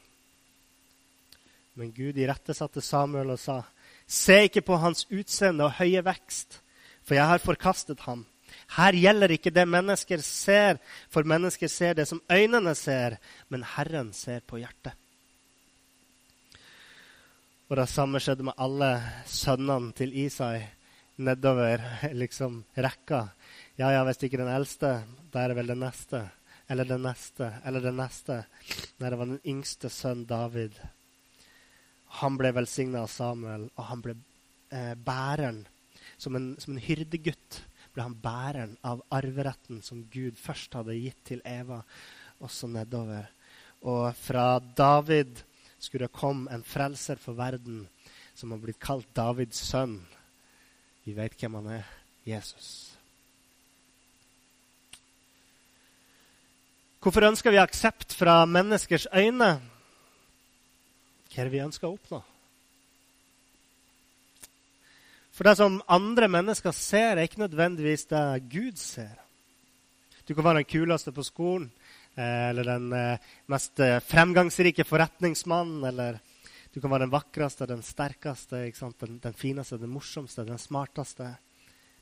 Men 1.77 1.93
Gud 1.93 2.17
irettesatte 2.17 2.81
Samuel 2.81 3.31
og 3.31 3.39
sa, 3.39 3.63
Se 4.07 4.45
ikke 4.47 4.65
på 4.67 4.79
hans 4.83 5.07
utseende 5.11 5.67
og 5.67 5.79
høye 5.81 6.05
vekst, 6.05 6.61
for 7.05 7.17
jeg 7.19 7.29
har 7.29 7.43
forkastet 7.43 8.05
ham. 8.09 8.27
Her 8.77 8.97
gjelder 8.97 9.35
ikke 9.35 9.53
det 9.55 9.65
mennesker 9.69 10.23
ser, 10.25 10.79
for 11.11 11.27
mennesker 11.27 11.69
ser 11.69 11.97
det 11.99 12.07
som 12.09 12.23
øynene 12.33 12.75
ser, 12.79 13.19
men 13.49 13.67
Herren 13.75 14.13
ser 14.13 14.45
på 14.47 14.61
hjertet. 14.63 14.95
Og 17.69 17.79
det 17.81 17.89
samme 17.89 18.21
skjedde 18.21 18.45
med 18.47 18.59
alle 18.61 18.91
sønnene 19.27 19.95
til 19.97 20.13
Isai 20.13 20.61
nedover 21.17 21.81
liksom 22.13 22.65
rekka. 22.77 23.29
Ja, 23.79 23.91
ja, 23.91 24.03
hvis 24.05 24.21
ikke 24.23 24.39
den 24.39 24.53
eldste, 24.53 24.99
da 25.33 25.43
er 25.43 25.51
det 25.51 25.59
vel 25.59 25.73
den 25.73 25.81
neste. 25.83 26.27
Eller 26.71 26.89
den 26.89 27.03
neste, 27.05 27.51
eller 27.67 27.83
den 27.85 27.99
neste. 27.99 28.45
Nei, 29.01 29.11
det 29.11 29.19
var 29.19 29.29
den 29.29 29.41
yngste 29.45 29.91
sønn 29.93 30.25
David. 30.29 30.77
Han 32.21 32.39
ble 32.39 32.53
velsigna 32.55 33.05
av 33.05 33.13
Samuel, 33.13 33.69
og 33.75 33.89
han 33.91 34.03
ble 34.05 34.17
eh, 34.71 34.95
bæreren. 34.95 35.65
Som 36.21 36.37
en, 36.39 36.53
som 36.63 36.75
en 36.75 36.83
hyrdegutt 36.83 37.63
ble 37.95 38.05
han 38.07 38.17
bæreren 38.19 38.77
av 38.87 39.03
arveretten 39.15 39.81
som 39.83 40.05
Gud 40.11 40.39
først 40.39 40.75
hadde 40.79 40.97
gitt 40.99 41.21
til 41.27 41.43
Eva, 41.47 41.81
også 42.43 42.69
nedover. 42.71 43.29
Og 43.87 44.09
fra 44.19 44.59
David 44.59 45.43
skulle 45.79 46.09
det 46.09 46.17
komme 46.17 46.51
en 46.55 46.65
frelser 46.67 47.21
for 47.21 47.37
verden 47.39 47.85
som 48.35 48.51
har 48.51 48.63
blitt 48.63 48.83
kalt 48.83 49.11
Davids 49.15 49.61
sønn. 49.69 50.01
Vi 51.05 51.15
vet 51.15 51.37
hvem 51.39 51.59
han 51.61 51.71
er 51.79 51.89
Jesus. 52.27 52.95
Hvorfor 57.05 57.27
ønsker 57.29 57.53
vi 57.53 57.61
aksept 57.61 58.15
fra 58.17 58.43
menneskers 58.49 59.07
øyne? 59.13 59.59
Hva 61.35 61.43
er 61.43 61.49
det 61.49 61.57
vi 61.57 61.65
ønsker 61.65 61.89
å 61.89 61.97
oppnå? 61.97 62.21
For 65.35 65.49
det 65.49 65.57
som 65.59 65.81
andre 65.91 66.29
mennesker 66.31 66.71
ser, 66.71 67.17
er 67.17 67.27
ikke 67.27 67.43
nødvendigvis 67.43 68.07
det 68.07 68.27
Gud 68.53 68.79
ser. 68.79 69.17
Du 70.23 70.31
kan 70.31 70.47
være 70.47 70.61
den 70.63 70.69
kuleste 70.71 71.11
på 71.11 71.25
skolen, 71.27 71.67
eh, 72.15 72.51
eller 72.53 72.69
den 72.69 72.87
eh, 72.95 73.25
mest 73.51 73.83
eh, 73.83 73.99
fremgangsrike 73.99 74.87
forretningsmannen, 74.87 75.83
eller 75.91 76.21
du 76.71 76.79
kan 76.79 76.95
være 76.95 77.09
den 77.09 77.17
vakreste, 77.17 77.67
den 77.67 77.83
sterkeste, 77.83 78.63
den, 79.03 79.19
den, 79.27 79.35
fineste, 79.35 79.81
den 79.83 79.91
morsomste, 79.91 80.47
den 80.47 80.63
smarteste. 80.63 81.33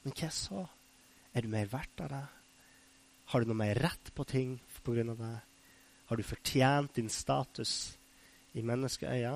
Men 0.04 0.16
hva 0.18 0.28
så? 0.28 0.66
Er 1.32 1.40
du 1.40 1.48
mer 1.48 1.72
verdt 1.72 2.04
av 2.04 2.12
det? 2.12 2.22
Har 3.32 3.40
du 3.40 3.48
noe 3.48 3.62
mer 3.64 3.80
rett 3.80 4.12
på 4.12 4.28
ting 4.28 4.58
pga. 4.84 5.08
det? 5.16 5.34
Har 6.12 6.20
du 6.20 6.22
fortjent 6.22 7.00
din 7.00 7.08
status? 7.08 7.96
I 8.54 8.62
menneskeøya. 8.62 9.32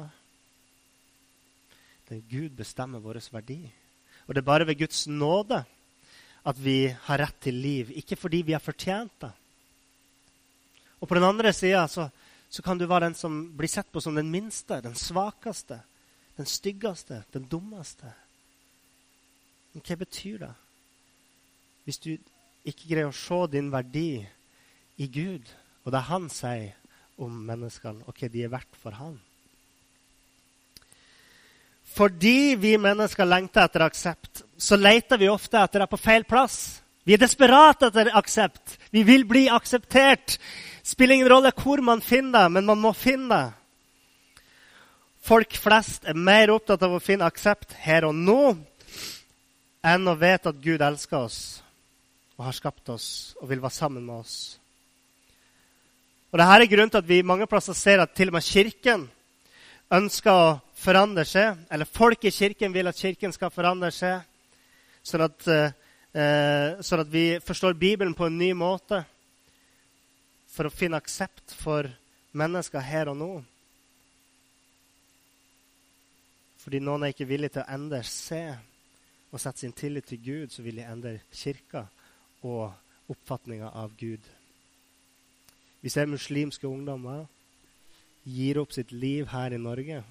Er 2.07 2.23
Gud 2.31 2.55
bestemmer 2.55 3.03
vår 3.03 3.19
verdi. 3.33 3.65
Og 4.27 4.35
det 4.35 4.43
er 4.43 4.47
bare 4.47 4.67
ved 4.67 4.79
Guds 4.79 5.07
nåde 5.07 5.65
at 6.47 6.59
vi 6.63 6.87
har 7.09 7.19
rett 7.19 7.41
til 7.43 7.59
liv, 7.59 7.91
ikke 7.99 8.17
fordi 8.17 8.43
vi 8.47 8.55
har 8.55 8.63
fortjent 8.63 9.13
det. 9.21 9.33
Og 11.01 11.09
på 11.09 11.17
den 11.19 11.27
andre 11.27 11.53
sida 11.53 11.87
så, 11.91 12.09
så, 12.49 12.63
kan 12.63 12.79
du 12.79 12.87
være 12.87 13.09
den 13.09 13.19
som 13.19 13.41
blir 13.57 13.69
sett 13.69 13.91
på 13.93 14.01
som 14.01 14.15
den 14.15 14.31
minste, 14.31 14.79
den 14.81 14.95
svakeste, 14.95 15.81
den 16.39 16.47
styggeste, 16.47 17.25
den 17.35 17.49
dummeste. 17.51 18.13
Men 19.75 19.83
hva 19.83 19.99
betyr 19.99 20.39
det? 20.47 20.55
Hvis 21.85 21.99
du 21.99 22.11
ikke 22.67 22.89
greier 22.89 23.11
å 23.11 23.15
se 23.15 23.43
din 23.53 23.73
verdi 23.75 24.23
i 24.97 25.07
Gud, 25.11 25.51
og 25.85 25.93
det 25.93 26.07
Han 26.09 26.31
sier 26.31 26.75
om 27.23 27.33
menneskene 27.49 28.05
og 28.07 28.17
hva 28.17 28.29
de 28.33 28.45
er 28.45 28.53
verdt 28.53 28.79
for 28.81 28.97
han. 28.99 29.17
Fordi 31.97 32.57
vi 32.61 32.75
mennesker 32.77 33.29
lengter 33.29 33.65
etter 33.65 33.87
aksept, 33.87 34.43
så 34.59 34.77
leter 34.77 35.21
vi 35.21 35.31
ofte 35.33 35.61
etter 35.61 35.85
det 35.85 35.91
på 35.91 36.01
feil 36.01 36.27
plass. 36.29 36.83
Vi 37.07 37.15
er 37.15 37.23
desperate 37.23 37.89
etter 37.89 38.11
aksept. 38.19 38.77
Vi 38.93 39.05
vil 39.07 39.25
bli 39.29 39.47
akseptert. 39.49 40.37
Spiller 40.85 41.17
ingen 41.17 41.31
rolle 41.31 41.55
hvor 41.57 41.81
man 41.85 42.03
finner 42.05 42.47
det, 42.47 42.57
men 42.57 42.67
man 42.69 42.83
må 42.83 42.93
finne 42.93 43.31
det. 43.31 43.55
Folk 45.27 45.57
flest 45.59 46.05
er 46.07 46.19
mer 46.19 46.53
opptatt 46.55 46.85
av 46.87 46.93
å 46.95 47.03
finne 47.03 47.27
aksept 47.27 47.73
her 47.83 48.05
og 48.07 48.15
nå 48.15 48.41
enn 49.87 50.07
å 50.07 50.15
vite 50.19 50.53
at 50.53 50.61
Gud 50.63 50.83
elsker 50.83 51.25
oss 51.27 51.41
og 52.37 52.45
har 52.47 52.55
skapt 52.55 52.93
oss 52.93 53.09
og 53.41 53.51
vil 53.51 53.63
være 53.63 53.75
sammen 53.75 54.05
med 54.07 54.21
oss. 54.21 54.37
Og 56.33 56.41
Dette 56.41 56.55
er 56.59 56.71
grunnen 56.71 56.91
til 56.91 57.03
at 57.03 57.09
vi 57.09 57.23
mange 57.23 57.47
plasser 57.47 57.77
ser 57.79 58.03
at 58.03 58.15
til 58.17 58.33
og 58.33 58.37
med 58.37 58.45
Kirken 58.45 59.07
ønsker 59.95 60.33
å 60.33 60.55
forandre 60.77 61.25
seg. 61.29 61.59
Eller 61.71 61.89
folk 61.89 62.25
i 62.27 62.35
Kirken 62.35 62.75
vil 62.75 62.91
at 62.91 62.99
Kirken 62.99 63.35
skal 63.35 63.53
forandre 63.55 63.93
seg, 63.95 64.25
sånn 65.07 65.27
at, 65.29 65.49
eh, 65.49 66.81
sånn 66.83 67.05
at 67.05 67.13
vi 67.13 67.27
forstår 67.39 67.79
Bibelen 67.79 68.15
på 68.15 68.27
en 68.27 68.39
ny 68.39 68.53
måte 68.53 69.05
for 70.51 70.67
å 70.67 70.73
finne 70.73 70.99
aksept 70.99 71.55
for 71.55 71.89
mennesker 72.33 72.81
her 72.81 73.09
og 73.13 73.17
nå. 73.21 73.33
Fordi 76.65 76.81
noen 76.83 77.05
er 77.05 77.13
ikke 77.15 77.29
villige 77.29 77.55
til 77.55 77.63
å 77.63 77.75
endre 77.77 78.03
seg 78.03 78.57
og 79.31 79.39
sette 79.39 79.63
sin 79.63 79.75
tillit 79.77 80.09
til 80.09 80.19
Gud, 80.19 80.51
så 80.51 80.65
vil 80.65 80.81
de 80.81 80.87
endre 80.89 81.21
kirka 81.31 81.85
og 82.43 82.73
oppfatninga 83.13 83.71
av 83.71 83.93
Gud. 84.01 84.25
Vi 85.81 85.93
ser 85.93 86.09
muslimske 86.11 86.69
ungdommer 86.69 87.27
gir 88.27 88.59
opp 88.59 88.73
sitt 88.75 88.93
liv 88.93 89.29
her 89.31 89.55
i 89.55 89.61
Norge. 89.61 90.03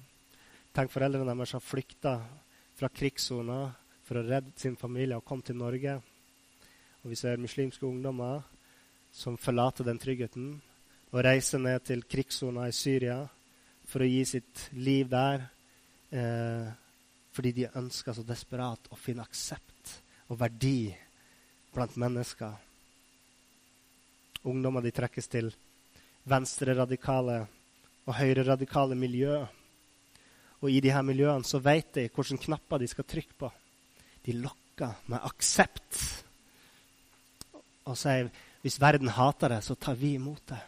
Tenk 0.72 0.92
foreldrene 0.92 1.32
deres 1.32 1.54
har 1.56 1.64
flykta 1.64 2.14
fra 2.76 2.88
krigssoner 2.92 3.72
for 4.06 4.20
å 4.20 4.26
redde 4.26 4.54
sin 4.60 4.76
familie 4.78 5.18
og 5.18 5.24
komme 5.26 5.44
til 5.44 5.58
Norge. 5.58 5.98
Og 7.02 7.12
vi 7.12 7.18
ser 7.18 7.40
muslimske 7.42 7.86
ungdommer 7.86 8.44
som 9.12 9.38
forlater 9.40 9.86
den 9.86 10.00
tryggheten 10.00 10.56
og 11.12 11.22
reiser 11.24 11.62
ned 11.62 11.84
til 11.86 12.04
krigssona 12.08 12.66
i 12.68 12.76
Syria 12.76 13.22
for 13.86 14.02
å 14.02 14.10
gi 14.10 14.24
sitt 14.28 14.68
liv 14.76 15.08
der. 15.12 15.48
Eh, 16.10 16.68
fordi 17.36 17.52
de 17.52 17.72
ønsker 17.76 18.16
så 18.16 18.24
desperat 18.24 18.88
å 18.90 18.96
finne 18.96 19.24
aksept 19.26 19.98
og 20.32 20.40
verdi 20.40 20.94
blant 21.74 21.96
mennesker. 22.00 22.65
Ungdommer 24.46 24.84
de 24.84 24.92
trekkes 24.94 25.28
til 25.30 25.50
venstreradikale 26.30 27.40
og 28.06 28.14
høyreradikale 28.14 28.98
miljø. 28.98 29.40
Og 30.62 30.70
i 30.70 30.80
de 30.80 30.92
her 30.94 31.02
miljøene 31.06 31.46
så 31.46 31.60
vet 31.62 31.94
de 31.98 32.08
hvilke 32.08 32.38
knapper 32.46 32.82
de 32.82 32.88
skal 32.90 33.06
trykke 33.08 33.38
på. 33.38 33.50
De 34.26 34.38
lokker 34.38 35.02
med 35.10 35.26
aksept 35.26 35.98
og 37.86 37.94
sier 37.98 38.30
hvis 38.64 38.80
verden 38.82 39.12
hater 39.14 39.52
det, 39.54 39.60
så 39.62 39.76
tar 39.78 39.94
vi 39.94 40.16
imot 40.16 40.42
det. 40.50 40.58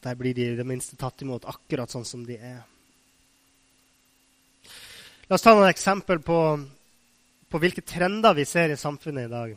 Der 0.00 0.16
blir 0.16 0.32
de 0.32 0.46
i 0.48 0.56
det 0.56 0.64
minste 0.64 0.96
tatt 0.96 1.20
imot 1.20 1.44
akkurat 1.44 1.92
sånn 1.92 2.06
som 2.08 2.22
de 2.24 2.38
er. 2.40 2.62
La 5.28 5.36
oss 5.36 5.44
ta 5.44 5.52
noen 5.52 5.68
eksempel 5.68 6.22
på, 6.24 6.38
på 7.52 7.60
hvilke 7.60 7.84
trender 7.84 8.32
vi 8.38 8.46
ser 8.48 8.72
i 8.72 8.80
samfunnet 8.80 9.28
i 9.28 9.32
dag. 9.34 9.52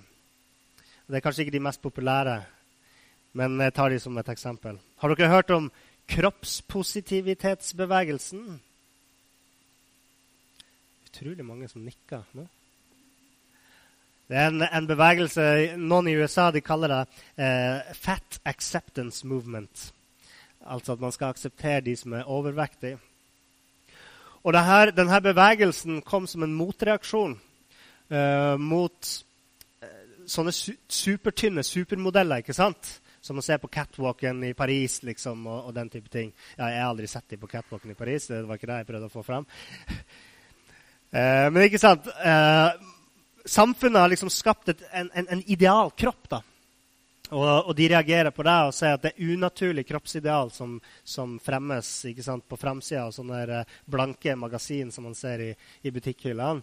Det 1.13 1.19
er 1.19 1.27
kanskje 1.27 1.43
ikke 1.45 1.53
de 1.53 1.59
mest 1.61 1.77
populære, 1.77 2.41
men 3.37 3.61
jeg 3.61 3.69
tar 3.77 3.93
de 3.93 4.01
som 4.01 4.17
et 4.17 4.33
eksempel. 4.33 4.81
Har 4.97 5.13
dere 5.13 5.29
hørt 5.29 5.53
om 5.53 5.69
kroppspositivitetsbevegelsen? 6.09 8.57
Utrolig 11.05 11.45
mange 11.45 11.69
som 11.69 11.85
nikker 11.85 12.25
nå. 12.33 12.49
Det 14.25 14.37
er 14.41 14.49
en, 14.49 14.65
en, 14.65 14.89
bevegelse 14.89 15.77
Noen 15.77 16.09
i 16.09 16.17
USA 16.17 16.49
de 16.49 16.65
kaller 16.65 16.89
det 16.89 17.05
eh, 17.37 17.93
fat 17.93 18.41
acceptance 18.49 19.21
movement. 19.27 19.93
Altså 20.65 20.93
at 20.95 21.01
man 21.03 21.11
skal 21.13 21.27
akseptere 21.29 21.85
de 21.85 21.93
som 21.95 22.13
er 22.17 22.25
overvektige. 22.25 22.97
Og 24.41 24.53
denne, 24.57 24.89
denne 24.97 25.21
bevegelsen 25.21 26.01
kom 26.01 26.25
som 26.25 26.41
en 26.41 26.57
motreaksjon 26.57 27.37
eh, 28.09 28.57
mot 28.57 28.97
sånne 30.29 30.53
su 30.55 30.75
supertynne 30.89 31.63
supermodeller. 31.63 32.43
ikke 32.43 32.55
sant? 32.55 32.99
Som 33.23 33.39
å 33.39 33.43
se 33.45 33.55
på 33.57 33.69
catwalken 33.71 34.41
i 34.43 34.53
Paris 34.53 34.99
liksom, 35.07 35.45
og, 35.47 35.69
og, 35.69 35.73
den 35.75 35.89
type 35.89 36.09
ting. 36.11 36.33
Ja, 36.57 36.67
jeg 36.67 36.81
har 36.81 36.89
aldri 36.89 37.07
sett 37.07 37.29
dem 37.29 37.39
på 37.39 37.51
catwalken 37.51 37.93
i 37.93 37.97
Paris. 37.99 38.27
Det 38.27 38.43
var 38.43 38.59
ikke 38.59 38.71
det 38.71 38.81
jeg 38.81 38.89
prøvde 38.89 39.07
å 39.07 39.13
få 39.13 39.23
fram. 39.23 39.47
uh, 41.13 41.47
men 41.53 41.61
ikke 41.67 41.81
sant? 41.81 42.09
samfunnet 43.43 43.99
har 43.99 44.11
liksom 44.11 44.31
skapt 44.31 44.69
et, 44.71 44.83
en, 44.95 45.09
en, 45.13 45.29
en 45.35 45.43
ideal 45.51 45.91
kropp. 45.99 46.27
da. 46.31 46.41
Og, 47.33 47.67
og, 47.67 47.71
de 47.75 47.87
reagerer 47.89 48.33
på 48.35 48.43
det 48.45 48.55
og 48.67 48.75
sier 48.75 48.97
at 48.97 49.05
det 49.05 49.13
er 49.13 49.31
unaturlig 49.33 49.85
kroppsideal 49.89 50.51
som, 50.53 50.75
som 51.03 51.37
fremmes 51.41 51.89
sant, 52.21 52.45
på 52.49 52.59
framsida 52.59 53.07
av 53.07 53.13
sånne 53.15 53.39
eh, 53.47 53.77
blanke 53.89 54.35
magasin 54.37 54.91
som 54.93 55.07
man 55.07 55.15
ser 55.17 55.41
i, 55.41 55.49
i 55.81 55.93
butikkhyllene. 55.93 56.61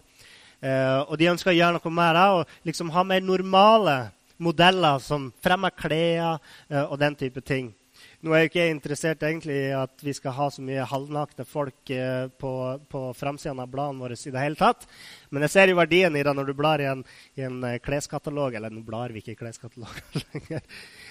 Eh, 0.61 1.01
og 1.07 1.17
de 1.19 1.31
ønsker 1.33 1.53
å 1.53 1.57
gjøre 1.57 1.79
noe 1.79 1.93
mer 1.95 2.21
og 2.37 2.57
liksom 2.69 2.93
ha 2.95 3.05
mer 3.07 3.25
normale 3.25 3.99
modeller 4.41 5.01
som 5.05 5.31
fremmer 5.45 5.75
klær 5.77 6.41
eh, 6.69 6.85
og 6.85 6.99
den 7.01 7.17
type 7.19 7.45
ting. 7.45 7.73
Nå 8.21 8.35
er 8.35 8.43
jeg 8.43 8.51
ikke 8.51 8.65
interessert 8.69 9.23
egentlig 9.25 9.55
i 9.57 9.73
at 9.73 10.03
vi 10.05 10.13
skal 10.13 10.35
ha 10.37 10.47
så 10.53 10.61
mye 10.65 10.85
halvnakne 10.85 11.45
folk 11.49 11.93
eh, 11.95 12.27
på, 12.29 12.53
på 12.93 13.01
framsiden 13.17 13.63
av 13.63 13.71
bladene 13.73 14.05
våre 14.05 14.17
i 14.17 14.33
det 14.35 14.43
hele 14.43 14.61
tatt. 14.61 14.85
Men 15.33 15.47
jeg 15.47 15.55
ser 15.55 15.73
jo 15.73 15.79
verdien 15.79 16.17
i 16.17 16.25
det 16.27 16.35
når 16.37 16.51
du 16.51 16.55
blar 16.59 16.85
i 16.85 16.89
en, 16.91 17.01
i 17.41 17.47
en 17.47 17.63
eh, 17.65 17.79
kleskatalog. 17.81 18.59
Eller 18.59 18.73
nå 18.73 18.85
blar 18.85 19.15
vi 19.15 19.23
ikke 19.23 19.33
i 19.37 19.41
kleskataloger 19.41 20.21
lenger. 20.27 20.65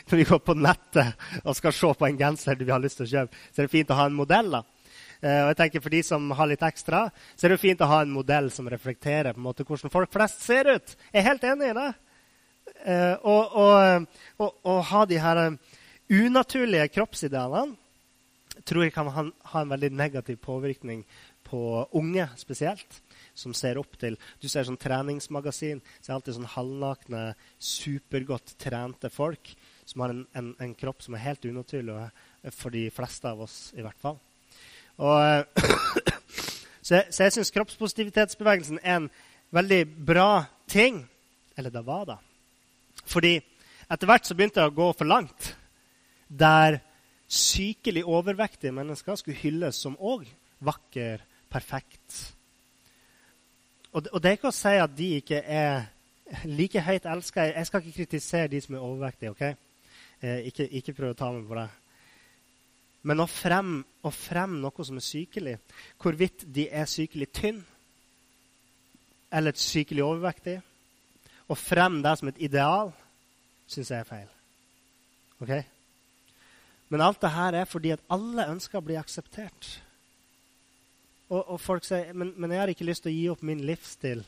Når 0.09 0.21
vi 0.21 0.27
går 0.29 0.43
på 0.45 0.57
nettet 0.61 1.41
og 1.43 1.57
skal 1.57 1.73
se 1.79 1.93
på 1.97 2.09
en 2.09 2.21
genser 2.21 2.61
vi 2.61 2.69
har 2.69 2.83
lyst 2.83 3.01
til 3.01 3.09
å 3.09 3.13
kjøpe, 3.15 3.41
så 3.49 3.63
er 3.63 3.69
det 3.69 3.73
fint 3.73 3.93
å 3.95 3.97
ha 3.97 4.05
en 4.09 4.19
modell. 4.19 4.53
da. 4.59 4.61
Uh, 5.19 5.41
og 5.43 5.49
jeg 5.51 5.57
tenker 5.59 5.83
For 5.83 5.93
de 5.93 6.03
som 6.05 6.29
har 6.31 6.47
litt 6.47 6.63
ekstra, 6.63 7.07
så 7.35 7.45
er 7.45 7.51
det 7.51 7.59
jo 7.59 7.65
fint 7.65 7.81
å 7.83 7.89
ha 7.91 8.03
en 8.03 8.13
modell 8.13 8.47
som 8.55 8.69
reflekterer 8.71 9.35
på 9.35 9.41
en 9.41 9.49
måte 9.49 9.65
hvordan 9.67 9.91
folk 9.93 10.13
flest 10.13 10.45
ser 10.45 10.71
ut. 10.71 10.95
Jeg 11.11 11.21
er 11.21 11.27
helt 11.27 11.49
enig 11.49 11.71
i 11.71 11.77
det. 11.79 11.89
Uh, 12.79 13.15
og, 13.27 14.07
og, 14.45 14.79
ha 14.91 15.03
de 15.09 15.17
her 15.19 15.41
unaturlige 16.09 16.87
kroppsidealene 16.93 17.75
tror 18.67 18.83
jeg 18.85 18.93
kan 18.93 19.09
ha, 19.13 19.25
ha 19.53 19.61
en 19.63 19.71
veldig 19.71 19.89
negativ 19.95 20.39
påvirkning 20.43 21.03
på 21.49 21.59
unge 21.97 22.27
spesielt, 22.37 22.99
som 23.33 23.55
ser 23.57 23.79
opp 23.81 23.95
til 23.99 24.17
Du 24.41 24.47
ser 24.49 24.67
sånn 24.67 24.77
treningsmagasin. 24.77 25.81
så 26.01 26.11
er 26.11 26.17
alltid 26.17 26.37
sånn 26.37 26.53
halvnakne, 26.55 27.23
supergodt 27.57 28.55
trente 28.61 29.09
folk 29.09 29.55
som 29.85 30.03
har 30.03 30.13
en, 30.13 30.25
en, 30.37 30.53
en, 30.59 30.75
kropp 30.77 31.01
som 31.01 31.15
er 31.17 31.25
helt 31.25 31.45
unaturlig 31.45 32.09
for 32.53 32.69
de 32.69 32.89
fleste 32.93 33.25
av 33.25 33.41
oss, 33.41 33.71
i 33.73 33.81
hvert 33.81 33.97
fall. 33.97 34.19
Og, 34.99 35.45
så, 36.85 36.99
jeg, 36.99 37.05
så 37.11 37.23
jeg 37.23 37.35
syns 37.37 37.53
kroppspositivitetsbevegelsen 37.55 38.81
er 38.83 38.99
en 38.99 39.09
veldig 39.55 39.83
bra 40.07 40.43
ting. 40.67 41.05
Eller 41.57 41.73
det 41.73 41.85
var 41.87 42.05
det. 42.09 42.19
Fordi 43.09 43.37
etter 43.89 44.09
hvert 44.09 44.27
så 44.27 44.35
begynte 44.37 44.61
det 44.61 44.69
å 44.69 44.75
gå 44.75 44.91
for 44.93 45.09
langt 45.09 45.53
der 46.29 46.81
sykelig 47.29 48.03
overvektige 48.05 48.73
mennesker 48.73 49.17
skulle 49.17 49.39
hylles 49.39 49.79
som 49.81 49.95
òg 49.97 50.27
vakker, 50.65 51.23
perfekt. 51.49 52.35
Og, 53.93 54.05
og, 54.11 54.19
det 54.21 54.29
er 54.29 54.37
ikke 54.37 54.51
å 54.51 54.55
si 54.55 54.75
at 54.77 54.93
de 54.97 55.09
ikke 55.17 55.39
er 55.41 55.87
like 56.45 56.81
høyt 56.85 57.07
elska. 57.09 57.47
Jeg 57.49 57.69
skal 57.69 57.81
ikke 57.81 58.03
kritisere 58.03 58.51
de 58.51 58.61
som 58.61 58.75
er 58.75 58.85
overvektige. 58.85 59.31
ok? 59.31 59.41
Eh, 60.21 60.49
ikke, 60.51 60.67
ikke 60.67 60.93
prøv 60.93 61.13
å 61.13 61.17
ta 61.17 61.31
meg 61.33 61.47
på 61.49 61.57
det. 61.57 61.69
Men 63.07 63.23
å 63.23 63.29
fremme 63.31 64.11
frem 64.11 64.57
noe 64.59 64.85
som 64.85 64.97
er 64.99 65.05
sykelig, 65.05 65.57
hvorvidt 66.01 66.47
de 66.55 66.67
er 66.67 66.89
sykelig 66.89 67.29
tynn 67.35 67.61
eller 69.31 69.55
sykelig 69.59 70.03
overvektig, 70.03 70.57
å 71.49 71.57
fremme 71.57 72.01
det 72.05 72.15
som 72.19 72.29
et 72.29 72.41
ideal, 72.41 72.91
syns 73.69 73.91
jeg 73.93 74.01
er 74.01 74.09
feil. 74.09 74.31
Ok? 75.39 75.53
Men 76.89 77.05
alt 77.05 77.21
det 77.21 77.31
her 77.35 77.59
er 77.61 77.69
fordi 77.69 77.93
at 77.93 78.03
alle 78.11 78.47
ønsker 78.49 78.79
å 78.79 78.85
bli 78.85 78.97
akseptert. 78.97 79.69
Og, 81.29 81.43
og 81.43 81.59
folk 81.61 81.85
sier 81.85 82.13
men, 82.17 82.33
men, 82.37 82.53
jeg 82.53 82.63
har 82.63 82.71
ikke 82.73 82.87
lyst 82.87 83.05
til 83.05 83.13
å 83.13 83.17
gi 83.17 83.27
opp 83.29 83.43
min 83.45 83.61
livsstil. 83.65 84.23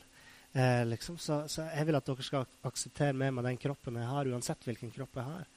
Eh, 0.52 0.82
liksom, 0.86 1.18
så, 1.18 1.42
så, 1.50 1.66
jeg 1.72 1.88
vil 1.88 1.98
at 1.98 2.06
dere 2.06 2.26
skal 2.26 2.46
akseptere 2.68 3.16
meg 3.18 3.32
med 3.34 3.48
den 3.48 3.58
kroppen 3.58 3.98
jeg 3.98 4.10
har, 4.10 4.30
uansett 4.30 4.68
hvilken 4.68 4.94
kropp 4.94 5.18
jeg 5.18 5.26
har. 5.26 5.50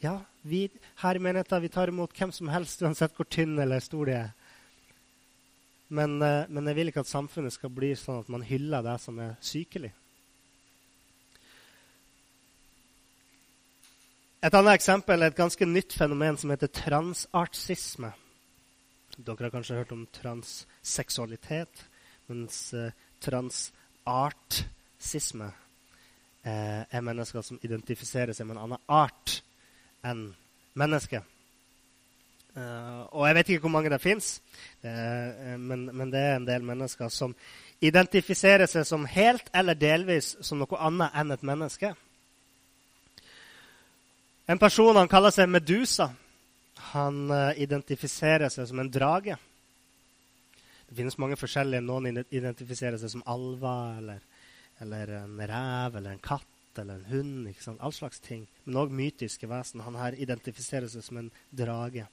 Ja, 0.00 0.22
vi 0.42 0.70
her 1.02 1.16
i 1.16 1.20
menigheten 1.20 1.60
vi 1.60 1.68
tar 1.68 1.90
imot 1.92 2.14
hvem 2.16 2.30
som 2.32 2.48
helst, 2.48 2.80
uansett 2.80 3.12
hvor 3.16 3.26
tynn 3.28 3.58
eller 3.60 3.82
stor 3.84 4.08
de 4.08 4.14
er. 4.16 4.30
Men, 5.92 6.14
eh, 6.22 6.46
men 6.48 6.70
jeg 6.70 6.78
vil 6.78 6.88
ikke 6.88 7.02
at 7.04 7.10
samfunnet 7.10 7.52
skal 7.52 7.72
bli 7.74 7.90
sånn 7.98 8.22
at 8.22 8.30
man 8.32 8.46
hyller 8.46 8.84
det 8.86 8.94
som 9.02 9.18
er 9.20 9.34
sykelig. 9.44 9.90
Et 14.40 14.56
annet 14.56 14.78
eksempel 14.78 15.20
er 15.20 15.34
et 15.34 15.36
ganske 15.36 15.68
nytt 15.68 15.92
fenomen 15.92 16.38
som 16.40 16.54
heter 16.54 16.72
transartsisme. 16.72 18.14
Dere 19.18 19.42
har 19.42 19.52
kanskje 19.52 19.82
hørt 19.82 19.92
om 19.92 20.06
transseksualitet, 20.16 21.84
mens 22.30 22.70
uh, 22.72 22.88
transartsisme 23.20 25.50
eh, 26.40 26.88
er 26.88 27.04
mennesker 27.04 27.44
som 27.44 27.60
identifiserer 27.60 28.32
seg 28.32 28.48
med 28.48 28.56
en 28.56 28.64
annen 28.64 28.80
art 28.88 29.42
enn 30.06 30.30
mennesket. 30.78 31.26
Uh, 32.50 33.06
og 33.14 33.28
jeg 33.28 33.34
vet 33.36 33.50
ikke 33.50 33.62
hvor 33.62 33.74
mange 33.76 33.90
det 33.92 34.00
fins, 34.02 34.40
uh, 34.82 35.54
men, 35.54 35.84
men, 35.94 36.10
det 36.10 36.18
er 36.18 36.32
en 36.34 36.48
del 36.48 36.64
mennesker 36.66 37.12
som 37.14 37.34
identifiserer 37.80 38.66
seg 38.66 38.82
som 38.88 39.06
helt 39.06 39.46
eller 39.54 39.78
delvis 39.78 40.32
som 40.42 40.58
noe 40.58 40.80
annet 40.82 41.14
enn 41.14 41.30
et 41.30 41.44
menneske. 41.46 41.92
En 44.50 44.58
person 44.58 44.98
han 44.98 45.08
kaller 45.08 45.30
seg 45.30 45.46
Medusa. 45.46 46.08
Han 46.90 47.30
uh, 47.30 47.54
identifiserer 47.54 48.50
seg 48.50 48.66
som 48.66 48.82
en 48.82 48.90
drage. 48.90 49.38
Det 50.88 50.98
finnes 50.98 51.20
mange 51.22 51.38
forskjellige. 51.38 51.86
Noen 51.86 52.24
identifiserer 52.26 52.98
seg 52.98 53.14
som 53.14 53.22
alver 53.30 54.00
eller, 54.02 54.24
eller 54.82 55.18
en 55.20 55.38
rev 55.38 56.00
eller 56.00 56.16
en 56.16 56.24
katt 56.24 56.59
eller 56.78 57.00
en 57.00 57.10
hund. 57.10 57.48
ikke 57.48 57.64
sant? 57.64 57.80
All 57.80 57.92
slags 57.92 58.20
ting. 58.20 58.46
Men 58.64 58.82
òg 58.84 58.94
mytiske 58.94 59.48
vesen. 59.50 59.82
Han 59.82 59.98
her 59.98 60.14
identifiserer 60.14 60.88
seg 60.88 61.04
som 61.04 61.18
en 61.18 61.30
drage. 61.50 62.06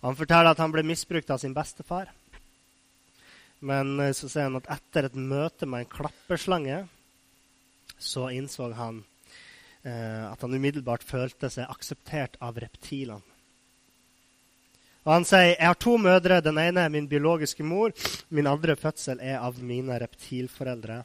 Og 0.00 0.10
han 0.10 0.18
forteller 0.18 0.50
at 0.50 0.62
han 0.62 0.72
ble 0.72 0.82
misbrukt 0.86 1.30
av 1.30 1.38
sin 1.42 1.54
bestefar. 1.54 2.10
Men 3.60 3.98
eh, 4.00 4.14
så 4.16 4.28
sier 4.28 4.48
han 4.48 4.58
at 4.60 4.70
etter 4.78 5.10
et 5.10 5.18
møte 5.20 5.68
med 5.68 5.84
en 5.84 5.92
klapperslange 5.92 6.86
så 8.00 8.30
innså 8.32 8.70
han 8.72 9.02
eh, 9.82 10.24
at 10.30 10.40
han 10.40 10.54
umiddelbart 10.54 11.04
følte 11.04 11.50
seg 11.52 11.68
akseptert 11.68 12.38
av 12.40 12.58
reptilene. 12.62 13.20
Og 15.00 15.14
Han 15.14 15.24
sier 15.24 15.54
jeg 15.54 15.64
har 15.64 15.78
to 15.80 15.94
mødre. 15.96 16.42
Den 16.44 16.58
ene 16.60 16.82
er 16.84 16.92
min 16.92 17.06
biologiske 17.08 17.64
mor. 17.64 17.94
Min 18.28 18.46
andre 18.46 18.74
fødsel 18.76 19.20
er 19.24 19.38
av 19.40 19.56
mine 19.64 19.96
reptilforeldre. 20.02 20.98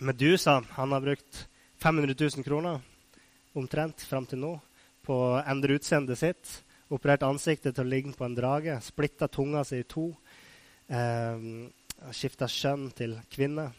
Medusa 0.00 0.64
han 0.70 0.92
har 0.92 1.00
brukt 1.00 1.48
500 1.82 2.14
000 2.20 2.44
kroner 2.44 2.80
omtrent 3.52 4.00
fram 4.00 4.26
til 4.28 4.42
nå 4.42 4.52
på 5.06 5.14
å 5.16 5.42
endre 5.48 5.78
utseendet 5.78 6.20
sitt 6.20 6.50
operert 6.92 7.24
ansiktet 7.26 7.74
til 7.74 7.86
å 7.86 7.90
ligne 7.90 8.14
på 8.14 8.26
en 8.26 8.36
drage, 8.36 8.76
splitta 8.84 9.28
tunga 9.28 9.64
si 9.64 9.80
i 9.80 9.86
to, 9.88 10.10
eh, 10.88 11.46
skifta 12.12 12.46
kjønn 12.46 12.90
til 12.94 13.16
kvinne 13.30 13.70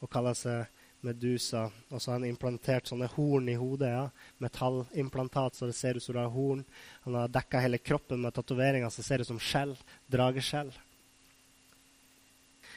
og 0.00 0.10
kaller 0.10 0.34
seg 0.34 0.66
Medusa. 1.00 1.70
Og 1.90 2.00
så 2.00 2.10
har 2.10 2.18
han 2.18 2.28
implantert 2.28 2.86
sånne 2.86 3.08
horn 3.08 3.48
i 3.48 3.56
hodet. 3.56 3.88
ja, 3.88 4.10
Metallimplantat, 4.38 5.54
så 5.54 5.66
det 5.66 5.74
ser 5.74 5.96
ut 5.96 6.02
som 6.02 6.14
det 6.14 6.22
har 6.22 6.28
horn. 6.28 6.64
Han 7.04 7.14
har 7.14 7.28
dekka 7.28 7.60
hele 7.60 7.78
kroppen 7.78 8.20
med 8.20 8.34
tatoveringer 8.34 8.90
som 8.90 9.04
ser 9.04 9.20
ut 9.20 9.26
som 9.26 9.38
skjell. 9.38 9.76
Drageskjell. 10.10 10.72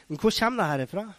Men 0.07 0.17
hvor 0.17 0.31
kommer 0.31 0.63
det 0.63 0.69
her 0.69 0.85
ifra? 0.85 1.13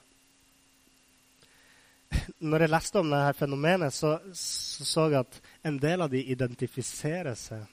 Når 2.50 2.64
jeg 2.64 2.72
leste 2.72 3.00
om 3.00 3.12
dette 3.12 3.38
fenomenet, 3.38 3.94
så, 3.94 4.16
så 4.34 4.86
så 4.88 5.06
jeg 5.10 5.20
at 5.22 5.40
en 5.66 5.78
del 5.80 6.04
av 6.04 6.12
de 6.12 6.22
identifiserer 6.34 7.36
seg 7.38 7.64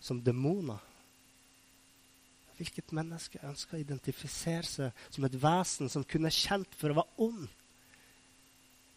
som 0.00 0.20
demoner. 0.24 0.80
Hvilket 2.60 2.92
menneske 2.92 3.40
ønsker 3.46 3.78
å 3.78 3.80
identifisere 3.80 4.68
seg 4.68 5.04
som 5.08 5.24
et 5.24 5.36
vesen 5.40 5.88
som 5.92 6.04
kunne 6.04 6.32
kjent 6.34 6.74
for 6.76 6.92
å 6.92 6.98
være 7.00 7.24
ond? 7.24 7.46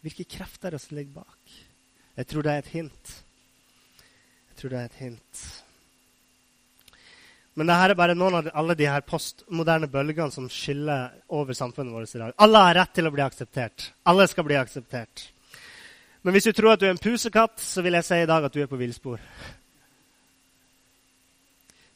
Hvilke 0.04 0.26
krefter 0.28 0.68
er 0.68 0.76
det 0.76 0.82
som 0.84 0.98
ligger 0.98 1.22
bak? 1.22 1.54
Jeg 2.14 2.28
tror 2.28 2.44
det 2.44 2.52
er 2.52 2.60
et 2.60 2.74
hint. 2.74 3.14
Jeg 4.50 4.58
tror 4.60 4.74
det 4.74 4.80
er 4.82 4.90
et 4.90 5.00
hint. 5.00 5.44
Men 7.54 7.70
dette 7.70 7.92
er 7.92 7.98
bare 7.98 8.16
noen 8.18 8.40
av 8.40 8.48
alle 8.58 8.74
de 8.74 8.86
her 8.90 9.04
postmoderne 9.06 9.86
bølgene 9.90 10.34
som 10.34 10.48
skyller 10.50 11.12
over 11.30 11.54
samfunnet 11.54 11.94
vårt 11.94 12.14
i 12.16 12.22
dag. 12.22 12.34
Alle 12.42 12.62
har 12.66 12.78
rett 12.80 12.94
til 12.96 13.06
å 13.06 13.12
bli 13.14 13.22
akseptert. 13.22 13.90
Alle 14.10 14.26
skal 14.30 14.46
bli 14.48 14.58
akseptert. 14.58 15.28
Men 16.24 16.34
hvis 16.34 16.48
du 16.48 16.54
tror 16.56 16.72
at 16.72 16.80
du 16.80 16.88
er 16.88 16.94
en 16.94 17.02
pusekatt, 17.04 17.60
så 17.60 17.84
vil 17.84 17.94
jeg 17.98 18.06
si 18.08 18.18
i 18.24 18.26
dag 18.26 18.46
at 18.46 18.54
du 18.54 18.62
er 18.62 18.70
på 18.70 18.80
villspor. 18.80 19.20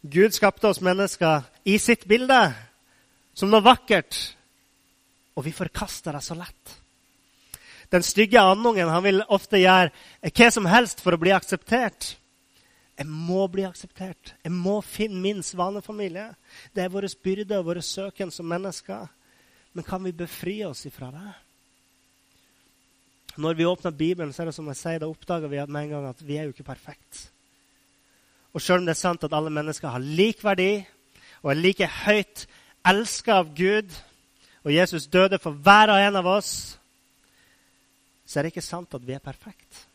Gud 0.07 0.37
skapte 0.37 0.69
oss 0.69 0.83
mennesker 0.85 1.49
i 1.67 1.79
sitt 1.83 2.05
bilde, 2.07 2.39
som 3.35 3.51
noe 3.51 3.65
vakkert. 3.65 4.19
Og 5.39 5.47
vi 5.47 5.55
forkaster 5.55 6.15
det 6.15 6.23
så 6.27 6.37
lett. 6.39 6.77
Den 7.91 8.05
stygge 8.05 8.41
andungen 8.43 8.91
han 8.93 9.03
vil 9.05 9.25
ofte 9.33 9.59
gjøre 9.63 9.91
hva 10.29 10.51
som 10.53 10.69
helst 10.69 11.01
for 11.03 11.17
å 11.17 11.21
bli 11.21 11.33
akseptert. 11.33 12.18
Jeg 12.99 13.07
må 13.07 13.45
bli 13.47 13.63
akseptert. 13.63 14.35
Jeg 14.43 14.53
må 14.53 14.81
finne 14.83 15.21
min 15.23 15.43
svanefamilie. 15.47 16.33
Det 16.75 16.83
er 16.83 16.91
vår 16.91 17.07
byrde 17.23 17.61
og 17.61 17.69
vår 17.71 17.81
søken 17.87 18.33
som 18.35 18.49
mennesker. 18.51 19.07
Men 19.73 19.87
kan 19.87 20.03
vi 20.03 20.13
befri 20.13 20.65
oss 20.67 20.83
ifra 20.89 21.13
det? 21.15 21.33
Når 23.39 23.55
vi 23.55 23.67
åpner 23.71 23.95
Bibelen, 23.95 24.33
så 24.33 24.43
er 24.43 24.51
det 24.51 24.57
som 24.57 24.67
jeg 24.67 24.81
sier, 24.81 24.99
da 24.99 25.07
oppdager 25.07 25.51
vi 25.51 25.61
med 25.71 25.85
en 25.85 25.93
gang 25.93 26.07
at 26.09 26.23
vi 26.27 26.37
er 26.37 26.49
jo 26.49 26.55
ikke 26.57 26.67
perfekte. 26.67 27.29
Og 28.51 28.63
selv 28.65 28.83
om 28.83 28.89
det 28.89 28.97
er 28.97 29.05
sant 29.05 29.23
at 29.25 29.37
alle 29.37 29.53
mennesker 29.55 29.93
har 29.93 30.03
lik 30.03 30.43
verdi 30.43 30.81
og 31.45 31.53
er 31.53 31.61
like 31.61 31.87
høyt 32.03 32.49
elska 32.89 33.37
av 33.45 33.53
Gud, 33.55 33.93
og 34.65 34.75
Jesus 34.75 35.07
døde 35.07 35.39
for 35.39 35.55
hver 35.55 35.93
og 35.93 36.01
en 36.03 36.19
av 36.19 36.27
oss, 36.27 36.51
så 38.27 38.39
er 38.39 38.45
det 38.47 38.53
ikke 38.57 38.65
sant 38.65 38.97
at 38.97 39.07
vi 39.07 39.15
er 39.15 39.23
perfekte. 39.23 39.88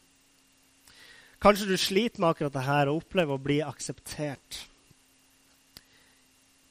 Kanskje 1.44 1.68
du 1.68 1.76
sliter 1.76 2.22
med 2.24 2.30
akkurat 2.30 2.54
det 2.56 2.64
her 2.64 2.88
og 2.88 3.02
opplever 3.02 3.36
å 3.36 3.42
bli 3.42 3.58
akseptert. 3.66 4.62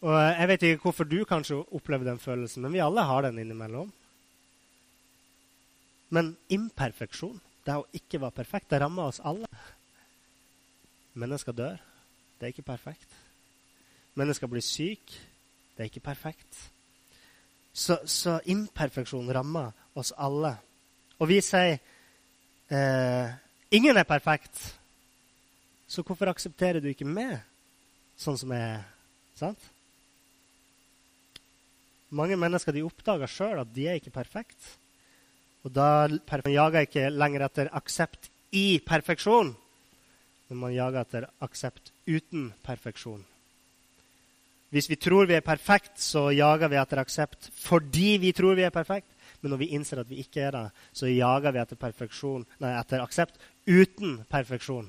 Og 0.00 0.14
Jeg 0.16 0.48
vet 0.48 0.62
ikke 0.64 0.87
hvorfor 0.87 1.06
du 1.06 1.18
kanskje 1.28 1.58
opplever 1.76 2.08
den 2.08 2.18
følelsen, 2.18 2.64
men 2.64 2.72
vi 2.72 2.80
alle 2.80 3.04
har 3.04 3.26
den 3.26 3.38
innimellom. 3.38 3.92
Men 6.12 6.32
imperfeksjon, 6.48 7.37
det 7.66 7.76
å 7.76 7.85
ikke 7.92 8.20
være 8.20 8.38
perfekt, 8.40 8.70
det 8.72 8.80
rammer 8.80 9.12
oss 9.12 9.20
alle. 9.20 9.48
Mennesker 11.20 11.52
dør. 11.52 11.76
Det 12.40 12.48
er 12.48 12.54
ikke 12.56 12.70
perfekt. 12.72 13.12
Mennesker 14.16 14.48
blir 14.48 14.64
syke. 14.64 15.20
Det 15.76 15.85
er 15.85 15.92
ikke 15.92 16.04
perfekt. 16.08 16.58
Så, 17.72 18.00
så 18.04 18.40
imperfeksjon 18.48 19.30
rammer 19.32 19.70
oss 19.94 20.14
alle. 20.16 20.56
Og 21.20 21.28
vi 21.28 21.38
sier 21.44 21.76
eh, 22.72 23.37
ingen 23.72 23.96
er 23.96 24.08
perfekt. 24.08 24.61
Så 25.88 26.04
hvorfor 26.06 26.30
aksepterer 26.32 26.80
du 26.80 26.90
ikke 26.92 27.08
meg 27.08 27.40
sånn 28.20 28.38
som 28.40 28.52
jeg 28.54 28.76
er? 28.76 28.85
Sant? 29.40 29.70
Mange 32.12 32.37
mennesker 32.37 32.76
de 32.76 32.85
oppdager 32.85 33.30
sjøl 33.30 33.62
at 33.64 33.72
de 33.72 33.88
er 33.88 33.98
ikke 33.98 34.14
perfekte. 34.14 34.76
Og 35.64 35.72
da 35.72 36.06
jager 36.50 36.82
jeg 36.82 36.90
ikke 36.90 37.11
lenger 37.14 37.46
etter 37.46 37.72
aksept 37.76 38.28
i 38.52 38.78
perfeksjon 38.85 39.54
men 40.52 40.61
man 40.61 40.74
jager 40.76 41.00
etter 41.00 41.24
aksept 41.40 41.94
uten 42.04 42.50
perfeksjon. 42.61 43.22
Hvis 44.68 44.90
vi 44.90 44.98
tror 45.00 45.24
vi 45.28 45.38
er 45.38 45.44
perfekt, 45.44 45.96
så 46.00 46.26
jager 46.28 46.68
vi 46.68 46.76
etter 46.76 47.00
aksept 47.00 47.48
fordi 47.56 48.18
vi 48.20 48.35
tror 48.37 48.58
vi 48.58 48.66
er 48.66 48.74
perfekt. 48.74 49.12
Men 49.42 49.55
når 49.55 49.61
vi 49.64 49.70
innser 49.74 50.00
at 50.00 50.11
vi 50.11 50.22
ikke 50.22 50.46
er 50.46 50.55
det, 50.55 50.66
så 50.94 51.11
jager 51.11 51.52
vi 51.52 51.61
etter, 51.62 52.44
nei, 52.62 52.72
etter 52.78 53.02
aksept 53.02 53.40
uten 53.66 54.20
perfeksjon. 54.31 54.88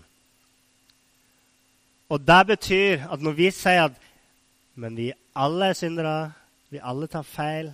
Og 2.13 2.21
det 2.21 2.41
betyr 2.47 3.07
at 3.09 3.23
når 3.23 3.37
vi 3.37 3.49
sier 3.53 3.87
at 3.87 4.01
men 4.75 4.95
vi 4.97 5.11
alle 5.37 5.69
er 5.69 5.77
syndere, 5.77 6.33
vi 6.73 6.81
alle 6.81 7.07
tar 7.07 7.25
feil, 7.25 7.73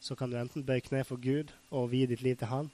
så 0.00 0.16
kan 0.16 0.30
du 0.30 0.38
enten 0.40 0.64
bøye 0.64 0.84
kne 0.84 1.04
for 1.04 1.20
Gud 1.20 1.52
og 1.70 1.90
vie 1.92 2.08
ditt 2.08 2.24
liv 2.24 2.38
til 2.40 2.48
Han, 2.48 2.70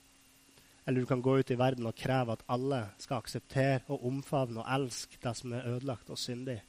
eller 0.87 1.03
du 1.03 1.11
kan 1.11 1.23
gå 1.23 1.39
ut 1.41 1.51
i 1.51 1.59
verden 1.59 1.87
og 1.91 1.99
kreve 1.99 2.39
at 2.39 2.45
alle 2.49 2.85
skal 3.03 3.19
akseptere 3.19 3.83
og 3.89 4.07
omfavne 4.09 4.63
og 4.63 4.71
elske 4.79 5.19
det 5.23 5.35
som 5.37 5.53
er 5.53 5.67
ødelagt 5.75 6.11
og 6.11 6.19
syndig. 6.19 6.61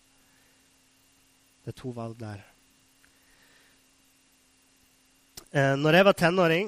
Det 1.64 1.76
er 1.76 1.82
to 1.82 1.94
valg 1.96 2.20
der. 2.20 2.42
Eh, 5.50 5.76
når 5.82 5.96
jeg 5.98 6.06
var 6.06 6.14
tenåring, 6.14 6.68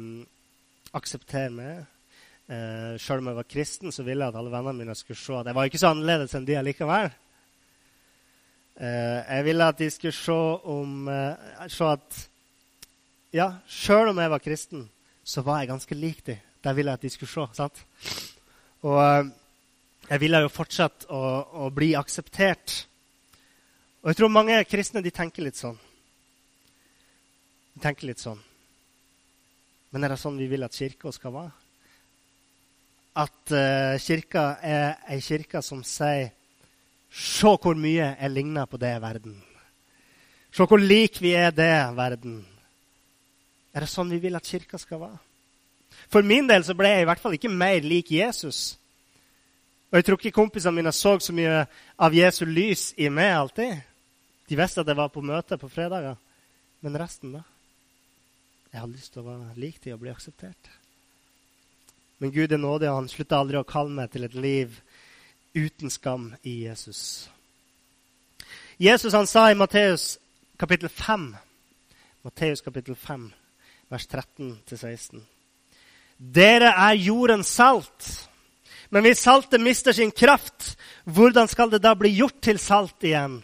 akseptere 0.97 1.51
meg. 1.53 1.83
Eh, 2.49 2.95
Sjøl 2.97 3.21
om 3.21 3.29
jeg 3.29 3.37
var 3.37 3.49
kristen, 3.49 3.93
så 3.93 4.07
ville 4.07 4.25
jeg 4.25 4.33
at 4.33 4.38
alle 4.41 4.53
vennene 4.55 4.87
mine 4.87 4.97
skulle 4.97 5.21
se 5.21 5.37
at 5.37 5.51
jeg 5.51 5.59
var 5.59 5.69
ikke 5.69 5.81
så 5.83 5.91
annerledes 5.93 6.33
enn 6.33 6.49
de 6.49 6.57
allikevel. 6.57 7.11
Eh, 8.81 9.21
jeg 9.29 9.45
ville 9.51 9.69
at 9.69 9.85
de 9.85 9.91
skulle 9.93 10.17
se, 10.17 10.38
om, 10.73 11.09
eh, 11.12 11.69
se 11.69 11.93
at 11.93 12.23
ja, 13.37 13.51
sjøl 13.69 14.14
om 14.14 14.25
jeg 14.25 14.33
var 14.33 14.45
kristen, 14.45 14.88
så 15.25 15.45
var 15.45 15.61
jeg 15.61 15.75
ganske 15.75 15.95
lik 15.99 16.25
dem. 16.27 16.41
Det 16.64 16.77
ville 16.77 16.91
jeg 16.95 17.03
at 17.03 17.05
de 17.05 17.11
skulle 17.12 17.35
se. 17.35 17.47
sant? 17.53 17.85
Og 18.88 18.97
eh, 19.03 19.29
jeg 20.09 20.21
ville 20.25 20.41
jo 20.41 20.57
fortsatt 20.57 21.05
å, 21.12 21.23
å, 21.67 21.71
bli 21.75 21.93
akseptert. 22.01 22.87
Og 24.03 24.11
jeg 24.11 24.21
tror 24.21 24.31
mange 24.31 24.59
kristne 24.69 25.03
de 25.03 25.11
tenker 25.15 25.43
litt 25.43 25.59
sånn. 25.59 25.79
De 27.75 27.83
tenker 27.83 28.09
litt 28.11 28.23
sånn. 28.23 28.39
Men 29.91 30.05
er 30.05 30.13
det 30.13 30.21
sånn 30.21 30.39
vi 30.39 30.49
vil 30.51 30.67
at 30.67 30.77
kirka 30.77 31.13
skal 31.15 31.35
være? 31.35 31.55
At 33.19 33.53
uh, 33.55 33.97
kirka 33.99 34.45
er 34.63 34.99
ei 35.11 35.21
kirke 35.25 35.63
som 35.65 35.83
sier 35.87 36.35
Se 37.09 37.49
hvor 37.49 37.73
mye 37.73 38.11
jeg 38.13 38.31
ligner 38.31 38.67
på 38.69 38.77
det 38.77 38.91
verden. 39.01 39.39
Se 40.53 40.67
hvor 40.69 40.77
lik 40.77 41.17
vi 41.25 41.33
er 41.33 41.55
det 41.57 41.73
verden. 41.97 42.43
Er 43.73 43.81
det 43.81 43.89
sånn 43.89 44.13
vi 44.13 44.21
vil 44.21 44.37
at 44.37 44.45
kirka 44.45 44.77
skal 44.77 45.01
være? 45.01 45.21
For 46.13 46.23
min 46.23 46.47
del 46.49 46.67
så 46.69 46.77
ble 46.77 46.91
jeg 46.93 47.07
i 47.07 47.09
hvert 47.09 47.23
fall 47.23 47.37
ikke 47.39 47.49
mer 47.49 47.81
lik 47.81 48.13
Jesus. 48.13 48.77
Og 49.89 49.97
jeg 49.97 50.05
tror 50.05 50.21
ikke 50.21 50.37
kompisene 50.37 50.77
mine 50.77 50.93
så 50.93 51.17
så 51.17 51.33
mye 51.33 51.63
av 51.97 52.15
Jesu 52.15 52.45
lys 52.45 52.91
i 53.01 53.09
meg 53.09 53.33
alltid. 53.33 53.88
De 54.49 54.57
visste 54.57 54.81
at 54.81 54.89
jeg 54.89 54.97
var 54.97 55.13
på 55.13 55.23
møte 55.25 55.59
på 55.61 55.69
fredager. 55.69 56.17
Men 56.81 56.99
resten, 57.01 57.35
da? 57.37 57.43
Jeg 58.73 58.83
hadde 58.83 58.97
lyst 58.97 59.13
til 59.15 59.23
å 59.23 59.29
være 59.31 59.57
lik 59.61 59.81
dem 59.85 59.97
og 59.97 60.03
bli 60.05 60.13
akseptert. 60.13 60.71
Men 62.19 62.33
Gud 62.35 62.53
er 62.53 62.61
nådig, 62.61 62.89
og 62.91 63.03
han 63.03 63.11
slutta 63.11 63.39
aldri 63.39 63.61
å 63.61 63.67
kalle 63.69 63.95
meg 63.95 64.13
til 64.13 64.27
et 64.27 64.37
liv 64.37 64.79
uten 65.57 65.91
skam 65.91 66.33
i 66.43 66.65
Jesus. 66.67 67.29
Jesus 68.79 69.15
han 69.15 69.27
sa 69.27 69.49
i 69.51 69.59
Matteus 69.59 70.17
kapittel 70.59 70.91
5, 70.93 71.29
Matteus 72.27 72.63
kapittel 72.63 72.97
5, 72.99 73.29
vers 73.91 74.07
13-16. 74.11 75.23
Dere 76.19 76.73
er 76.75 76.99
jordens 76.99 77.51
salt. 77.55 78.09
Men 78.91 79.05
hvis 79.05 79.23
saltet 79.23 79.63
mister 79.63 79.95
sin 79.95 80.11
kraft, 80.11 80.75
hvordan 81.05 81.49
skal 81.51 81.71
det 81.71 81.83
da 81.85 81.93
bli 81.99 82.11
gjort 82.17 82.41
til 82.43 82.59
salt 82.59 83.05
igjen? 83.07 83.39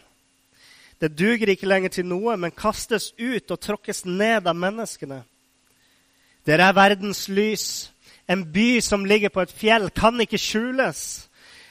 Det 1.01 1.11
duger 1.17 1.51
ikke 1.51 1.67
lenger 1.67 1.91
til 1.97 2.07
noe, 2.07 2.37
men 2.39 2.55
kastes 2.55 3.11
ut 3.19 3.51
og 3.51 3.59
tråkkes 3.59 4.05
ned 4.05 4.47
av 4.47 4.55
menneskene. 4.55 5.23
Dere 6.45 6.69
er 6.69 6.77
verdens 6.77 7.25
lys. 7.27 7.91
En 8.29 8.45
by 8.53 8.79
som 8.81 9.05
ligger 9.05 9.29
på 9.33 9.43
et 9.43 9.53
fjell, 9.53 9.89
kan 9.93 10.17
ikke 10.21 10.39
skjules. 10.41 11.01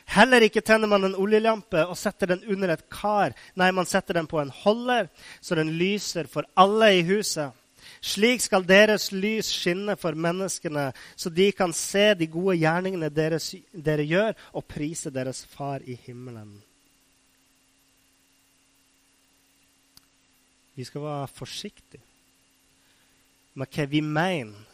Heller 0.05 0.45
ikke 0.45 0.61
tenner 0.61 0.91
man 0.91 1.07
en 1.07 1.17
oljelampe 1.17 1.87
og 1.89 1.97
setter 1.97 2.35
den 2.35 2.45
under 2.53 2.75
et 2.75 2.85
kar. 2.93 3.33
Nei, 3.57 3.71
man 3.73 3.89
setter 3.89 4.19
den 4.19 4.29
på 4.31 4.41
en 4.43 4.53
holder, 4.53 5.09
så 5.41 5.57
den 5.57 5.73
lyser 5.79 6.29
for 6.31 6.47
alle 6.61 6.93
i 6.99 7.05
huset. 7.09 7.55
Slik 8.05 8.43
skal 8.45 8.67
deres 8.69 9.09
lys 9.17 9.49
skinne 9.49 9.97
for 9.97 10.13
menneskene, 10.13 10.91
så 11.17 11.33
de 11.33 11.49
kan 11.57 11.73
se 11.73 12.11
de 12.19 12.29
gode 12.29 12.59
gjerningene 12.61 13.09
deres, 13.09 13.55
dere 13.73 14.05
gjør, 14.05 14.37
og 14.53 14.67
prise 14.69 15.13
deres 15.15 15.45
far 15.49 15.81
i 15.89 15.97
himmelen. 16.05 16.53
Vi 20.75 20.85
skal 20.85 21.05
være 21.05 21.29
forsiktige 21.31 22.03
med 23.55 23.71
hva 23.71 23.85
vi 23.87 24.01
mener 24.03 24.73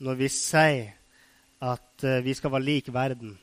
når 0.00 0.16
vi 0.16 0.28
sier 0.32 0.94
at 1.60 2.04
eh, 2.04 2.22
vi 2.24 2.34
skal 2.36 2.52
være 2.52 2.64
lik 2.64 2.88
verden. 2.92 3.34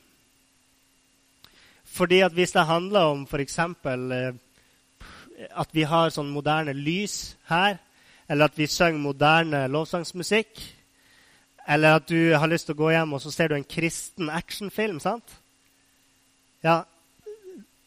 Fordi 1.84 2.20
at 2.26 2.34
hvis 2.34 2.52
det 2.52 2.66
handler 2.66 3.10
om 3.14 3.26
f.eks. 3.30 3.58
Eh, 3.58 4.34
at 5.50 5.74
vi 5.74 5.82
har 5.82 6.10
sånn 6.14 6.30
moderne 6.34 6.74
lys 6.74 7.36
her, 7.50 7.78
eller 8.28 8.50
at 8.50 8.58
vi 8.58 8.66
synger 8.70 9.02
moderne 9.02 9.66
lovsangsmusikk, 9.70 10.62
eller 11.68 11.98
at 11.98 12.08
du 12.08 12.34
har 12.34 12.50
lyst 12.50 12.68
til 12.68 12.76
å 12.76 12.82
gå 12.82 12.90
hjem 12.94 13.14
og 13.16 13.22
så 13.22 13.32
ser 13.32 13.50
du 13.50 13.56
en 13.56 13.66
kristen 13.66 14.30
actionfilm, 14.30 15.00
sant? 15.02 15.38
Ja, 16.64 16.82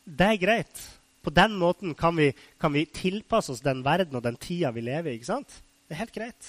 det 0.06 0.32
er 0.32 0.42
greit. 0.42 0.84
På 1.28 1.32
den 1.36 1.58
måten 1.60 1.92
kan 1.94 2.16
vi, 2.16 2.34
kan 2.58 2.72
vi 2.72 2.86
tilpasse 2.86 3.52
oss 3.52 3.60
den 3.60 3.82
verden 3.84 4.16
og 4.16 4.22
den 4.24 4.38
tida 4.40 4.70
vi 4.72 4.86
lever 4.86 5.12
i. 5.12 5.18
ikke 5.18 5.28
sant? 5.28 5.58
Det 5.84 5.92
er 5.92 6.00
helt 6.00 6.14
greit. 6.16 6.46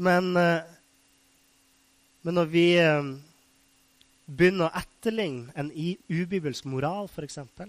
Men, 0.00 0.30
eh, 0.40 0.62
men 2.24 2.36
når 2.38 2.48
vi 2.48 2.62
eh, 2.80 3.10
begynner 4.24 4.70
å 4.70 4.80
etterligne 4.80 5.52
en 5.52 5.68
ubibelsk 6.08 6.64
moral, 6.72 7.10
f.eks., 7.12 7.36
eh, 7.44 7.68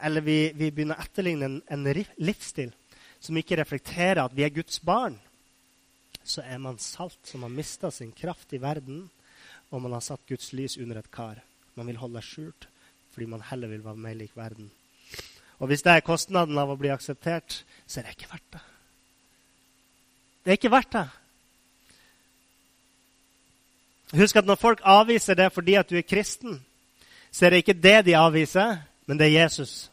eller 0.00 0.24
vi, 0.24 0.38
vi, 0.56 0.70
begynner 0.72 0.96
å 0.96 1.04
etterligne 1.04 1.50
en, 1.50 1.60
en, 1.68 1.92
livsstil 2.16 2.72
som 3.20 3.36
ikke 3.36 3.60
reflekterer 3.60 4.22
at 4.22 4.32
vi 4.32 4.48
er 4.48 4.56
Guds 4.56 4.80
barn, 4.80 5.20
så 6.24 6.40
er 6.40 6.56
man 6.56 6.80
salt 6.80 7.20
som 7.28 7.44
har 7.44 7.52
mista 7.52 7.92
sin 7.92 8.16
kraft 8.16 8.56
i 8.56 8.64
verden, 8.64 9.04
og 9.68 9.84
man 9.84 9.98
har 9.98 10.08
satt 10.08 10.24
Guds 10.24 10.54
lys 10.56 10.80
under 10.80 11.04
et 11.04 11.12
kar. 11.12 11.44
Man 11.76 11.92
vil 11.92 12.00
holde 12.00 12.22
det 12.22 12.28
skjult 12.32 12.70
fordi 13.18 13.30
man 13.30 13.40
heller 13.50 13.68
vil 13.68 13.84
være 13.84 13.96
mer 13.96 14.14
lik 14.14 14.36
verden. 14.36 14.70
Og 15.58 15.66
hvis 15.66 15.82
det 15.82 15.90
er 15.90 16.04
kostnaden 16.06 16.58
av 16.58 16.70
å 16.70 16.76
bli 16.78 16.92
akseptert, 16.94 17.64
så 17.82 17.98
er 17.98 18.04
det 18.06 18.12
ikke 18.14 18.28
verdt 18.30 18.52
det. 18.52 18.60
Det 20.44 20.52
er 20.52 20.58
ikke 20.60 20.70
verdt 20.70 20.92
det. 20.92 21.02
Husk 24.20 24.38
at 24.38 24.46
når 24.46 24.60
folk 24.62 24.84
avviser 24.86 25.34
det 25.34 25.48
fordi 25.52 25.74
at 25.74 25.90
du 25.90 25.96
er 25.98 26.06
kristen, 26.06 26.60
så 27.32 27.46
er 27.46 27.50
det 27.50 27.64
ikke 27.64 27.74
det 27.82 27.96
de 28.06 28.14
avviser, 28.14 28.78
men 29.10 29.18
det 29.18 29.26
er 29.26 29.40
Jesus. 29.42 29.90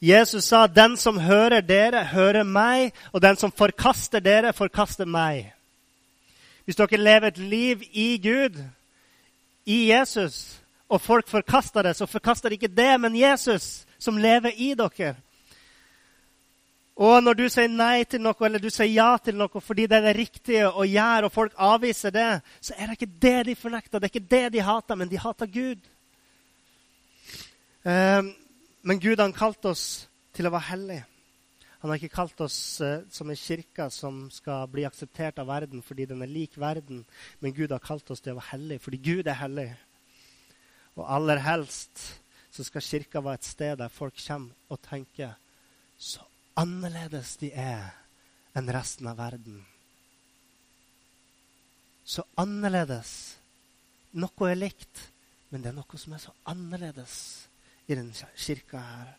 Jesus 0.00 0.44
sa, 0.44 0.66
'Den 0.66 0.96
som 0.96 1.18
hører 1.18 1.60
dere, 1.60 2.04
hører 2.04 2.42
meg', 2.42 2.92
og 3.12 3.22
'den 3.22 3.36
som 3.36 3.52
forkaster 3.52 4.20
dere, 4.20 4.52
forkaster 4.52 5.04
meg'. 5.04 5.50
Hvis 6.64 6.76
dere 6.76 6.96
lever 6.96 7.26
et 7.26 7.38
liv 7.38 7.82
i 7.92 8.18
Gud, 8.22 8.64
i 9.66 9.90
Jesus, 9.90 10.61
og 10.92 11.00
folk 11.00 11.28
forkaster 11.30 11.86
det, 11.86 11.94
så 11.96 12.06
forkaster 12.06 12.52
ikke 12.52 12.68
det, 12.68 12.94
men 13.00 13.16
Jesus, 13.16 13.86
som 13.98 14.18
lever 14.20 14.52
i 14.60 14.74
dere. 14.76 15.14
Og 17.00 17.22
når 17.24 17.38
du 17.38 17.46
sier 17.48 17.70
nei 17.72 18.04
til 18.04 18.20
noe, 18.20 18.36
eller 18.44 18.60
du 18.60 18.68
sier 18.70 18.90
ja 18.92 19.14
til 19.16 19.38
noe 19.40 19.62
fordi 19.64 19.86
det 19.88 19.96
er 19.98 20.10
det 20.10 20.18
riktige 20.18 20.66
å 20.68 20.84
gjøre, 20.84 21.30
og 21.30 21.32
folk 21.32 21.54
avviser 21.56 22.12
det, 22.12 22.28
så 22.60 22.76
er 22.76 22.90
det 22.90 22.98
ikke 22.98 23.22
det 23.24 23.38
de 23.48 23.54
fornekter, 23.56 23.98
det 23.98 24.10
er 24.10 24.12
ikke 24.12 24.34
det 24.34 24.42
de 24.52 24.66
hater, 24.66 24.98
men 25.00 25.08
de 25.08 25.20
hater 25.22 25.48
Gud. 25.54 25.88
Um, 27.82 28.28
men 28.84 29.00
Gud 29.00 29.22
har 29.22 29.32
kalt 29.34 29.64
oss 29.70 29.86
til 30.36 30.46
å 30.46 30.52
være 30.52 30.68
hellige. 30.68 31.06
Han 31.82 31.90
har 31.90 31.98
ikke 31.98 32.14
kalt 32.14 32.44
oss 32.44 32.58
uh, 32.84 33.00
som 33.10 33.32
en 33.32 33.40
kirke 33.40 33.88
som 33.90 34.26
skal 34.30 34.68
bli 34.70 34.84
akseptert 34.86 35.40
av 35.40 35.48
verden 35.48 35.80
fordi 35.82 36.06
den 36.12 36.20
er 36.22 36.30
lik 36.30 36.60
verden, 36.60 37.00
men 37.40 37.56
Gud 37.56 37.72
har 37.72 37.82
kalt 37.82 38.12
oss 38.12 38.20
til 38.20 38.36
å 38.36 38.38
være 38.42 38.52
hellige 38.52 38.84
fordi 38.84 39.00
Gud 39.08 39.32
er 39.32 39.40
hellig. 39.40 39.70
Og 40.98 41.06
aller 41.08 41.40
helst 41.42 42.02
så 42.52 42.64
skal 42.66 42.84
kirka 42.84 43.22
være 43.24 43.40
et 43.40 43.48
sted 43.48 43.78
der 43.80 43.92
folk 43.92 44.18
kommer 44.26 44.52
og 44.68 44.80
tenker 44.84 45.36
så 45.96 46.24
annerledes 46.58 47.36
de 47.40 47.52
er 47.56 47.92
enn 48.58 48.68
resten 48.74 49.08
av 49.08 49.16
verden. 49.16 49.62
Så 52.04 52.24
annerledes. 52.36 53.38
Noe 54.12 54.50
er 54.50 54.58
likt, 54.58 55.06
men 55.48 55.62
det 55.62 55.70
er 55.70 55.78
noe 55.78 56.00
som 56.00 56.12
er 56.12 56.20
så 56.20 56.34
annerledes 56.50 57.14
i 57.86 57.96
denne 57.96 58.32
kirka 58.36 58.82
her. 58.82 59.14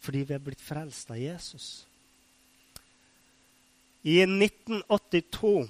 Fordi 0.00 0.22
vi 0.28 0.36
er 0.36 0.44
blitt 0.44 0.62
frelst 0.64 1.10
av 1.12 1.20
Jesus. 1.20 1.84
I 4.04 4.22
1982 4.24 5.68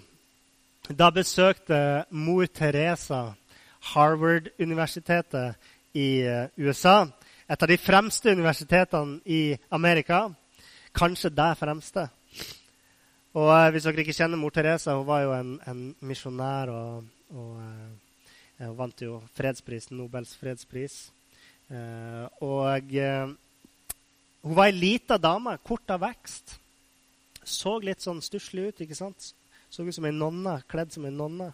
da 0.92 1.08
besøkte 1.14 2.04
mor 2.10 2.46
Teresa 2.52 3.32
Harvard-universitetet 3.92 5.56
i 5.94 6.20
eh, 6.26 6.46
USA. 6.56 7.04
Et 7.48 7.62
av 7.62 7.68
de 7.68 7.76
fremste 7.78 8.32
universitetene 8.32 9.20
i 9.28 9.56
Amerika. 9.68 10.26
Kanskje 10.94 11.32
det 11.34 11.50
fremste. 11.60 12.06
Og 13.34 13.50
eh, 13.50 13.70
Hvis 13.74 13.86
dere 13.86 14.04
ikke 14.04 14.16
kjenner 14.16 14.40
mor 14.40 14.54
Teresa, 14.54 14.96
hun 14.96 15.06
var 15.08 15.24
jo 15.26 15.34
en, 15.36 15.54
en 15.68 15.84
misjonær 16.06 16.72
og, 16.72 17.06
og 17.34 17.60
eh, 17.60 18.64
hun 18.64 18.76
vant 18.78 19.02
jo 19.02 19.20
fredsprisen, 19.36 19.98
Nobels 19.98 20.36
fredspris. 20.38 21.08
Og 22.44 22.90
hun 24.44 24.54
var 24.54 24.68
ei 24.68 24.76
lita 24.76 25.16
dame, 25.18 25.56
kort 25.66 25.90
av 25.90 26.04
vekst. 26.04 26.54
Så 27.44 27.72
litt 27.82 28.04
sånn 28.04 28.22
stusslig 28.22 28.68
ut. 28.68 28.82
ikke 28.84 28.96
sant? 28.96 29.32
Så 29.68 29.82
ut 29.82 29.96
som 29.96 30.06
ei 30.06 30.14
nonne, 30.14 30.60
kledd 30.70 30.94
som 30.94 31.08
ei 31.08 31.12
nonne. 31.12 31.50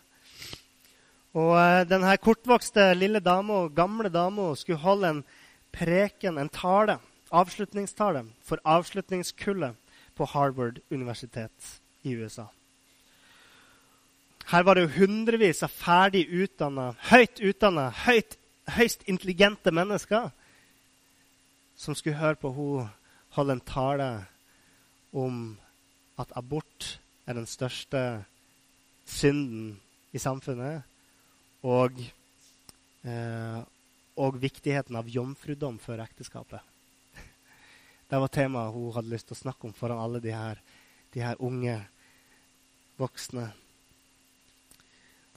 Og 1.34 1.52
uh, 1.54 1.82
denne 1.86 2.16
kortvokste 2.18 2.90
lille 2.98 3.20
dama, 3.22 3.68
gamle 3.74 4.10
dama, 4.10 4.54
skulle 4.58 4.82
holde 4.82 5.10
en 5.10 5.20
preken, 5.72 6.38
en 6.38 6.50
tale, 6.50 6.98
avslutningstale, 7.30 8.24
for 8.42 8.58
avslutningskullet 8.64 9.76
på 10.18 10.26
Harvard 10.32 10.80
universitet 10.90 11.76
i 12.02 12.16
USA. 12.18 12.48
Her 14.50 14.62
var 14.66 14.74
det 14.74 14.82
jo 14.82 14.94
hundrevis 14.98 15.62
av 15.62 15.70
ferdig 15.70 16.24
utdanna, 16.26 16.90
høyt 17.12 17.38
utdanna, 17.38 17.90
høyst 17.94 19.06
intelligente 19.06 19.70
mennesker 19.70 20.32
som 21.78 21.94
skulle 21.94 22.18
høre 22.18 22.40
på 22.40 22.50
hun 22.52 22.88
holde 23.36 23.56
en 23.56 23.62
tale 23.64 24.08
om 25.14 25.54
at 26.18 26.32
abort 26.36 26.98
er 27.26 27.38
den 27.38 27.46
største 27.46 28.24
synden 29.06 29.78
i 30.12 30.18
samfunnet, 30.18 30.82
og, 31.66 32.00
eh, 33.04 33.60
og 34.16 34.40
viktigheten 34.40 34.96
av 34.96 35.08
jomfrudom 35.08 35.78
før 35.82 36.04
ekteskapet. 36.06 36.60
Det 38.10 38.20
var 38.20 38.32
temaet 38.32 38.74
hun 38.74 38.92
hadde 38.96 39.12
lyst 39.12 39.30
til 39.30 39.38
å 39.38 39.42
snakke 39.44 39.68
om 39.68 39.76
foran 39.76 40.00
alle 40.00 40.22
de 40.24 40.32
her, 40.34 40.60
de 41.12 41.24
her 41.24 41.40
unge 41.40 41.76
voksne. 43.00 43.50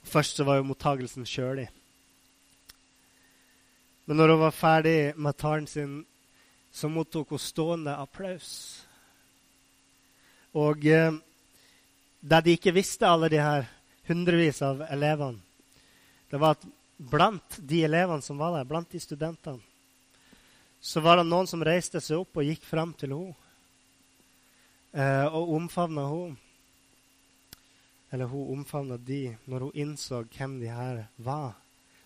Først 0.04 0.36
så 0.36 0.44
var 0.44 0.60
jo 0.60 0.68
mottagelsen 0.68 1.28
kjølig. 1.28 1.68
Men 4.04 4.20
når 4.20 4.34
hun 4.34 4.42
var 4.42 4.56
ferdig 4.56 4.98
med 5.16 5.36
talen 5.40 5.66
sin, 5.66 6.02
så 6.72 6.90
mottok 6.92 7.30
hun 7.32 7.40
stående 7.40 7.94
applaus. 7.96 8.50
Og 10.54 10.84
eh, 10.86 11.14
det 12.20 12.40
de 12.44 12.56
ikke 12.56 12.74
visste, 12.76 13.08
alle 13.08 13.30
de 13.32 13.40
her 13.40 13.66
hundrevis 14.08 14.60
av 14.64 14.84
elevene, 14.90 15.40
det 16.34 16.38
var 16.42 16.56
at 16.56 16.64
blant 16.96 17.56
de 17.62 17.84
elevene 17.86 18.22
som 18.22 18.40
var 18.40 18.56
der, 18.56 18.64
blant 18.66 18.90
de 18.90 18.98
studentene, 18.98 19.62
så 20.82 20.98
var 20.98 21.20
det 21.20 21.28
noen 21.28 21.46
som 21.46 21.62
reiste 21.62 22.00
seg 22.02 22.24
opp 22.24 22.40
og 22.40 22.48
gikk 22.48 22.66
fram 22.66 22.90
til 22.98 23.14
henne 23.14 23.36
eh, 24.98 25.28
og 25.30 25.52
omfavna 25.60 26.08
henne. 26.10 26.34
Eller 28.10 28.32
hun 28.34 28.50
omfavna 28.56 28.98
de 28.98 29.20
når 29.46 29.68
hun 29.68 29.80
innså 29.86 30.24
hvem 30.34 30.58
de 30.58 30.74
her 30.74 31.04
var. 31.22 31.54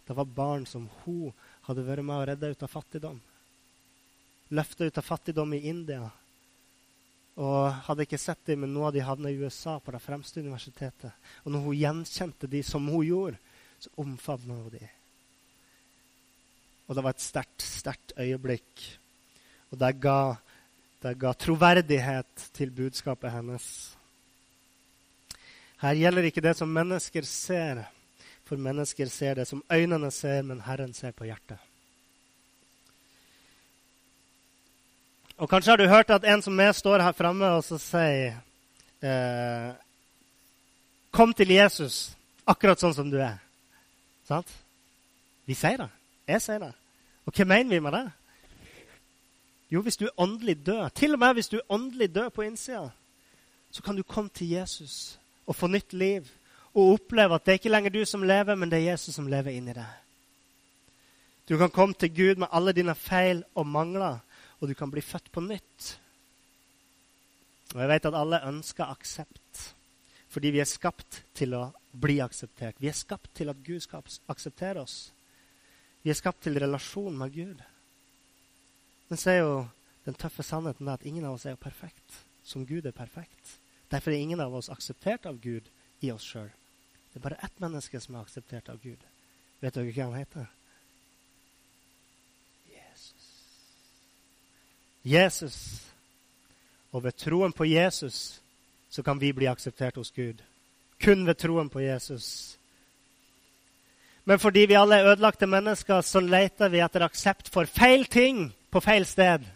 Det 0.04 0.20
var 0.20 0.36
barn 0.36 0.68
som 0.68 0.90
hun 1.06 1.32
hadde 1.64 1.88
vært 1.88 2.04
med 2.04 2.20
å 2.20 2.28
redde 2.28 2.52
ut 2.52 2.68
av 2.68 2.74
fattigdom. 2.76 3.18
Løfta 4.60 4.84
ut 4.84 5.00
av 5.00 5.08
fattigdom 5.08 5.56
i 5.56 5.64
India. 5.72 6.04
Og 7.40 7.72
hadde 7.88 8.04
ikke 8.04 8.20
sett 8.20 8.44
dem, 8.44 8.60
men 8.60 8.76
nå 8.76 8.84
hadde 8.84 9.00
de 9.00 9.08
havna 9.08 9.32
i 9.32 9.40
USA, 9.40 9.80
på 9.80 9.96
det 9.96 10.04
fremste 10.04 10.44
universitetet. 10.44 11.16
Og 11.48 11.52
når 11.56 11.70
hun 11.70 11.80
gjenkjente 11.80 12.56
de 12.58 12.60
som 12.60 12.92
hun 12.92 13.06
gjorde, 13.08 13.40
så 13.78 13.90
omfavna 14.00 14.54
hun 14.54 14.72
de. 14.72 14.88
Og 16.88 16.96
det 16.96 17.04
var 17.04 17.14
et 17.14 17.22
sterkt, 17.22 17.62
sterkt 17.62 18.14
øyeblikk. 18.16 18.84
Og 19.70 19.80
det 19.80 19.92
ga, 20.00 20.34
det 21.04 21.14
ga 21.20 21.34
troverdighet 21.36 22.48
til 22.56 22.72
budskapet 22.72 23.32
hennes. 23.32 23.66
Her 25.82 25.94
gjelder 26.00 26.26
ikke 26.26 26.42
det 26.42 26.56
som 26.58 26.72
mennesker 26.74 27.26
ser, 27.28 27.84
for 28.48 28.56
mennesker 28.56 29.10
ser 29.12 29.38
det 29.38 29.46
som 29.46 29.62
øynene 29.70 30.10
ser, 30.10 30.42
men 30.42 30.64
Herren 30.64 30.94
ser 30.96 31.12
på 31.12 31.28
hjertet. 31.28 31.60
Og 35.38 35.50
Kanskje 35.50 35.70
har 35.70 35.78
du 35.78 35.86
hørt 35.86 36.10
at 36.10 36.24
en 36.26 36.42
som 36.42 36.56
meg 36.56 36.72
står 36.74 37.04
her 37.04 37.14
framme 37.14 37.46
og 37.54 37.60
så 37.62 37.76
sier 37.78 38.40
eh, 39.06 39.68
Kom 41.14 41.30
til 41.30 41.52
Jesus 41.54 42.08
akkurat 42.48 42.80
sånn 42.80 42.96
som 42.96 43.12
du 43.12 43.20
er. 43.22 43.38
Sant? 44.28 44.50
Vi 45.48 45.56
sier 45.56 45.80
det. 45.80 45.88
Jeg 46.28 46.44
sier 46.44 46.60
det. 46.60 46.72
Og 47.24 47.32
hva 47.32 47.46
mener 47.48 47.72
vi 47.72 47.80
med 47.84 47.94
det? 47.96 48.06
Jo, 49.72 49.82
hvis 49.84 49.96
du 50.00 50.06
er 50.06 50.20
åndelig 50.20 50.56
død, 50.66 50.90
til 50.96 51.16
og 51.16 51.20
med 51.20 51.34
hvis 51.36 51.48
du 51.48 51.56
er 51.58 51.72
åndelig 51.72 52.08
død 52.14 52.30
på 52.32 52.44
innsida, 52.44 52.88
så 53.70 53.82
kan 53.82 53.96
du 53.96 54.02
komme 54.02 54.30
til 54.32 54.48
Jesus 54.48 55.18
og 55.46 55.56
få 55.56 55.68
nytt 55.68 55.92
liv 55.92 56.28
og 56.74 56.94
oppleve 56.94 57.34
at 57.34 57.44
det 57.44 57.52
er 57.52 57.60
ikke 57.60 57.72
lenger 57.72 57.92
du 57.92 58.04
som 58.04 58.22
lever, 58.22 58.54
men 58.54 58.70
det 58.70 58.78
er 58.78 58.92
Jesus 58.92 59.14
som 59.14 59.28
lever 59.28 59.56
inni 59.56 59.74
deg. 59.76 59.88
Du 61.48 61.56
kan 61.56 61.72
komme 61.72 61.96
til 61.96 62.12
Gud 62.12 62.40
med 62.40 62.52
alle 62.52 62.72
dine 62.76 62.94
feil 62.94 63.42
og 63.54 63.66
mangler, 63.66 64.18
og 64.60 64.68
du 64.68 64.74
kan 64.74 64.90
bli 64.90 65.00
født 65.00 65.32
på 65.32 65.40
nytt. 65.40 66.00
Og 67.74 67.80
Jeg 67.80 67.88
vet 67.88 68.08
at 68.08 68.16
alle 68.16 68.44
ønsker 68.48 68.84
aksept, 68.84 69.74
fordi 70.28 70.52
vi 70.52 70.60
er 70.60 70.68
skapt 70.68 71.22
til 71.34 71.54
å 71.56 71.70
bli 71.92 72.18
akseptert. 72.20 72.80
Vi 72.80 72.88
er 72.90 72.96
skapt 72.96 73.30
til 73.34 73.50
at 73.50 73.62
Gud 73.64 73.80
skal 73.80 74.04
akseptere 74.28 74.82
oss. 74.82 75.12
Vi 76.02 76.10
er 76.10 76.18
skapt 76.18 76.42
til 76.44 76.58
relasjon 76.60 77.16
med 77.18 77.34
Gud. 77.34 77.62
Men 79.08 79.18
så 79.18 79.30
er 79.30 79.38
jo 79.42 79.54
den 80.06 80.16
tøffe 80.16 80.42
sannheten 80.42 80.88
at 80.88 81.04
ingen 81.04 81.24
av 81.24 81.36
oss 81.36 81.46
er 81.46 81.56
jo 81.56 81.62
perfekt 81.62 82.24
som 82.48 82.66
Gud 82.66 82.86
er 82.86 82.96
perfekt. 82.96 83.58
Derfor 83.90 84.10
er 84.10 84.22
ingen 84.22 84.40
av 84.40 84.54
oss 84.54 84.70
akseptert 84.72 85.26
av 85.26 85.40
Gud 85.40 85.68
i 86.00 86.10
oss 86.12 86.24
sjøl. 86.24 86.48
Det 87.12 87.20
er 87.20 87.24
bare 87.24 87.40
ett 87.44 87.60
menneske 87.60 88.00
som 88.00 88.14
er 88.14 88.24
akseptert 88.24 88.68
av 88.72 88.80
Gud. 88.82 89.00
Vet 89.60 89.74
dere 89.74 89.92
hva 89.92 90.06
han 90.06 90.18
heter? 90.18 90.46
Jesus. 92.68 93.28
Jesus. 95.02 95.58
Og 96.92 97.04
ved 97.04 97.16
troen 97.20 97.52
på 97.52 97.68
Jesus 97.68 98.40
så 98.88 99.02
kan 99.04 99.20
vi 99.20 99.32
bli 99.36 99.48
akseptert 99.50 99.96
hos 100.00 100.12
Gud. 100.14 100.40
Kun 100.98 101.26
ved 101.26 101.38
troen 101.38 101.68
på 101.70 101.80
Jesus. 101.80 102.58
Men 104.28 104.38
fordi 104.38 104.66
vi 104.68 104.76
alle 104.76 104.98
er 104.98 105.12
ødelagte 105.14 105.46
mennesker, 105.48 106.02
så 106.04 106.20
leter 106.20 106.68
vi 106.68 106.82
etter 106.84 107.06
aksept 107.06 107.48
for 107.48 107.64
feil 107.64 108.04
ting 108.04 108.50
på 108.68 108.82
feil 108.84 109.06
sted, 109.08 109.46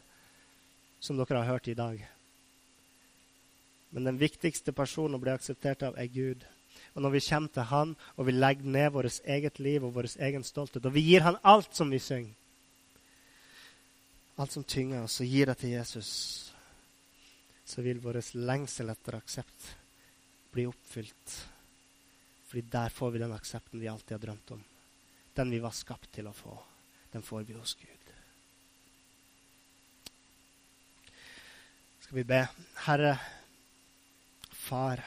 som 1.03 1.19
dere 1.19 1.43
har 1.43 1.59
hørt 1.59 1.69
i 1.69 1.77
dag. 1.77 1.99
Men 3.93 4.09
den 4.09 4.21
viktigste 4.21 4.73
personen 4.73 5.19
å 5.19 5.21
bli 5.21 5.35
akseptert 5.35 5.85
av, 5.85 5.99
er 6.01 6.09
Gud. 6.09 6.47
Og 6.95 7.05
når 7.05 7.13
vi 7.19 7.25
kommer 7.27 7.53
til 7.53 7.69
Han, 7.69 7.93
og 8.17 8.27
vi 8.27 8.33
legger 8.33 8.73
ned 8.79 8.89
vårt 8.95 9.21
eget 9.29 9.61
liv 9.61 9.85
og 9.85 9.93
vår 9.99 10.09
egen 10.25 10.45
stolthet, 10.45 10.87
og 10.87 10.95
vi 10.95 11.05
gir 11.05 11.27
Han 11.27 11.37
alt 11.43 11.77
som 11.77 11.93
vi 11.93 12.01
synger, 12.01 12.33
alt 14.41 14.57
som 14.57 14.65
tynger 14.65 15.05
oss, 15.05 15.21
og 15.21 15.29
gir 15.29 15.53
det 15.53 15.59
til 15.61 15.77
Jesus, 15.77 16.09
så 17.69 17.85
vil 17.85 18.01
vår 18.01 18.23
lengsel 18.41 18.89
etter 18.89 19.21
aksept 19.21 19.82
bli 20.53 20.67
oppfylt. 20.69 21.37
Fordi 22.47 22.63
der 22.73 22.89
får 22.93 23.11
vi 23.11 23.19
den 23.23 23.33
aksepten 23.33 23.81
vi 23.81 23.89
alltid 23.89 24.17
har 24.19 24.27
drømt 24.27 24.51
om. 24.51 24.65
Den 25.35 25.51
vi 25.51 25.59
var 25.59 25.73
skapt 25.73 26.13
til 26.13 26.29
å 26.29 26.35
få. 26.37 26.59
Den 27.13 27.25
får 27.25 27.47
vi 27.49 27.57
hos 27.57 27.75
Gud. 27.81 28.13
Skal 32.01 32.17
vi 32.17 32.25
be. 32.29 32.43
Herre, 32.85 33.17
Far. 34.51 35.01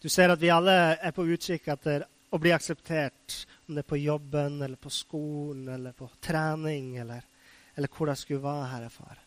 Du 0.00 0.08
ser 0.08 0.30
at 0.30 0.40
vi 0.40 0.50
alle 0.54 0.72
er 1.02 1.12
på 1.14 1.26
utkikk 1.26 1.66
etter 1.74 2.06
å 2.30 2.38
bli 2.38 2.52
akseptert, 2.54 3.34
om 3.66 3.74
det 3.74 3.82
er 3.82 3.88
på 3.90 3.98
jobben 3.98 4.62
eller 4.62 4.78
på 4.80 4.90
skolen 4.92 5.68
eller 5.74 5.96
på 5.96 6.06
trening 6.22 6.96
eller, 7.02 7.24
eller 7.74 7.90
hvor 7.90 8.08
det 8.08 8.16
skulle 8.20 8.44
være, 8.44 8.68
Herre 8.70 8.90
Far. 8.94 9.18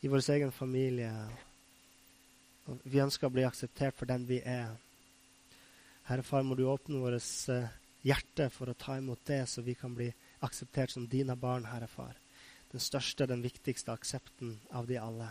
I 0.00 0.08
vår 0.08 0.24
egen 0.34 0.52
familie. 0.52 1.12
Vi 2.64 3.00
ønsker 3.02 3.28
å 3.28 3.34
bli 3.34 3.44
akseptert 3.44 3.96
for 3.98 4.08
den 4.08 4.24
vi 4.28 4.38
er. 4.40 4.70
Herre 6.08 6.24
Far, 6.24 6.44
må 6.44 6.56
du 6.56 6.64
åpne 6.68 7.00
vårt 7.00 7.26
eh, 7.52 7.68
hjerte 8.04 8.48
for 8.52 8.70
å 8.70 8.76
ta 8.76 8.96
imot 9.00 9.20
det, 9.28 9.42
så 9.48 9.64
vi 9.64 9.76
kan 9.76 9.94
bli 9.96 10.10
akseptert 10.44 10.92
som 10.92 11.08
dine 11.08 11.36
barn, 11.36 11.66
Herre 11.68 11.88
Far. 11.88 12.16
Den 12.72 12.80
største, 12.80 13.28
den 13.28 13.44
viktigste 13.44 13.92
aksepten 13.92 14.56
av 14.72 14.88
de 14.88 14.98
alle. 15.00 15.28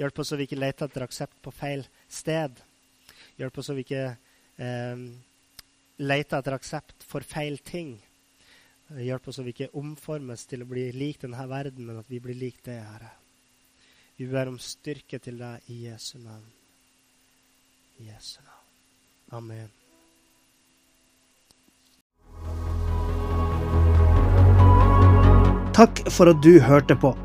Hjelp 0.00 0.18
oss 0.22 0.32
så 0.32 0.40
vi 0.40 0.48
ikke 0.48 0.60
leter 0.60 0.88
etter 0.88 1.04
aksept 1.04 1.36
på 1.44 1.52
feil 1.52 1.84
sted. 2.08 2.56
Hjelp 3.36 3.60
oss 3.60 3.68
så 3.68 3.76
vi 3.76 3.84
ikke 3.84 4.04
eh, 4.08 5.06
leter 6.00 6.40
etter 6.40 6.56
aksept 6.56 7.04
for 7.04 7.24
feil 7.28 7.60
ting. 7.60 7.98
Hjelp 8.96 9.28
oss 9.28 9.36
så 9.36 9.44
vi 9.44 9.52
ikke 9.52 9.72
omformes 9.76 10.48
til 10.48 10.64
å 10.64 10.70
bli 10.72 10.88
lik 10.96 11.20
denne 11.22 11.44
verden, 11.48 11.84
men 11.86 12.00
at 12.00 12.08
vi 12.08 12.24
blir 12.24 12.40
lik 12.40 12.64
det, 12.64 12.80
Herre. 12.80 13.19
Vi 14.20 14.26
ber 14.28 14.50
om 14.50 14.58
styrke 14.60 15.16
til 15.24 15.38
deg 15.40 15.64
i 15.72 15.86
Jesu 15.86 16.18
navn. 16.20 16.44
I 18.02 18.10
Jesu 18.10 18.42
navn. 18.44 18.66
Amen. 19.32 19.70
Takk 25.72 26.04
for 26.12 26.28
at 26.28 26.36
du 26.44 26.60
hørte 26.60 26.92
på. 27.00 27.16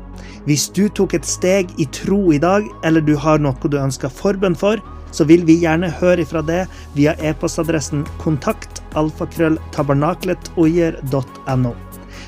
Hvis 0.48 0.72
du 0.72 0.88
tok 0.88 1.12
et 1.18 1.26
steg 1.28 1.68
i 1.76 1.84
tro 1.92 2.32
i 2.32 2.40
dag, 2.40 2.64
eller 2.80 3.04
du 3.04 3.12
har 3.20 3.36
noe 3.44 3.68
du 3.68 3.76
ønsker 3.76 4.08
forbønn 4.08 4.56
for, 4.56 4.80
så 5.12 5.28
vil 5.28 5.44
vi 5.44 5.60
gjerne 5.66 5.92
høre 6.00 6.24
ifra 6.24 6.40
det 6.48 6.64
via 6.96 7.12
e-postadressen 7.20 8.08
kontakt 8.24 8.80
alfakrølltabernaklet.oier.no. 8.96 11.76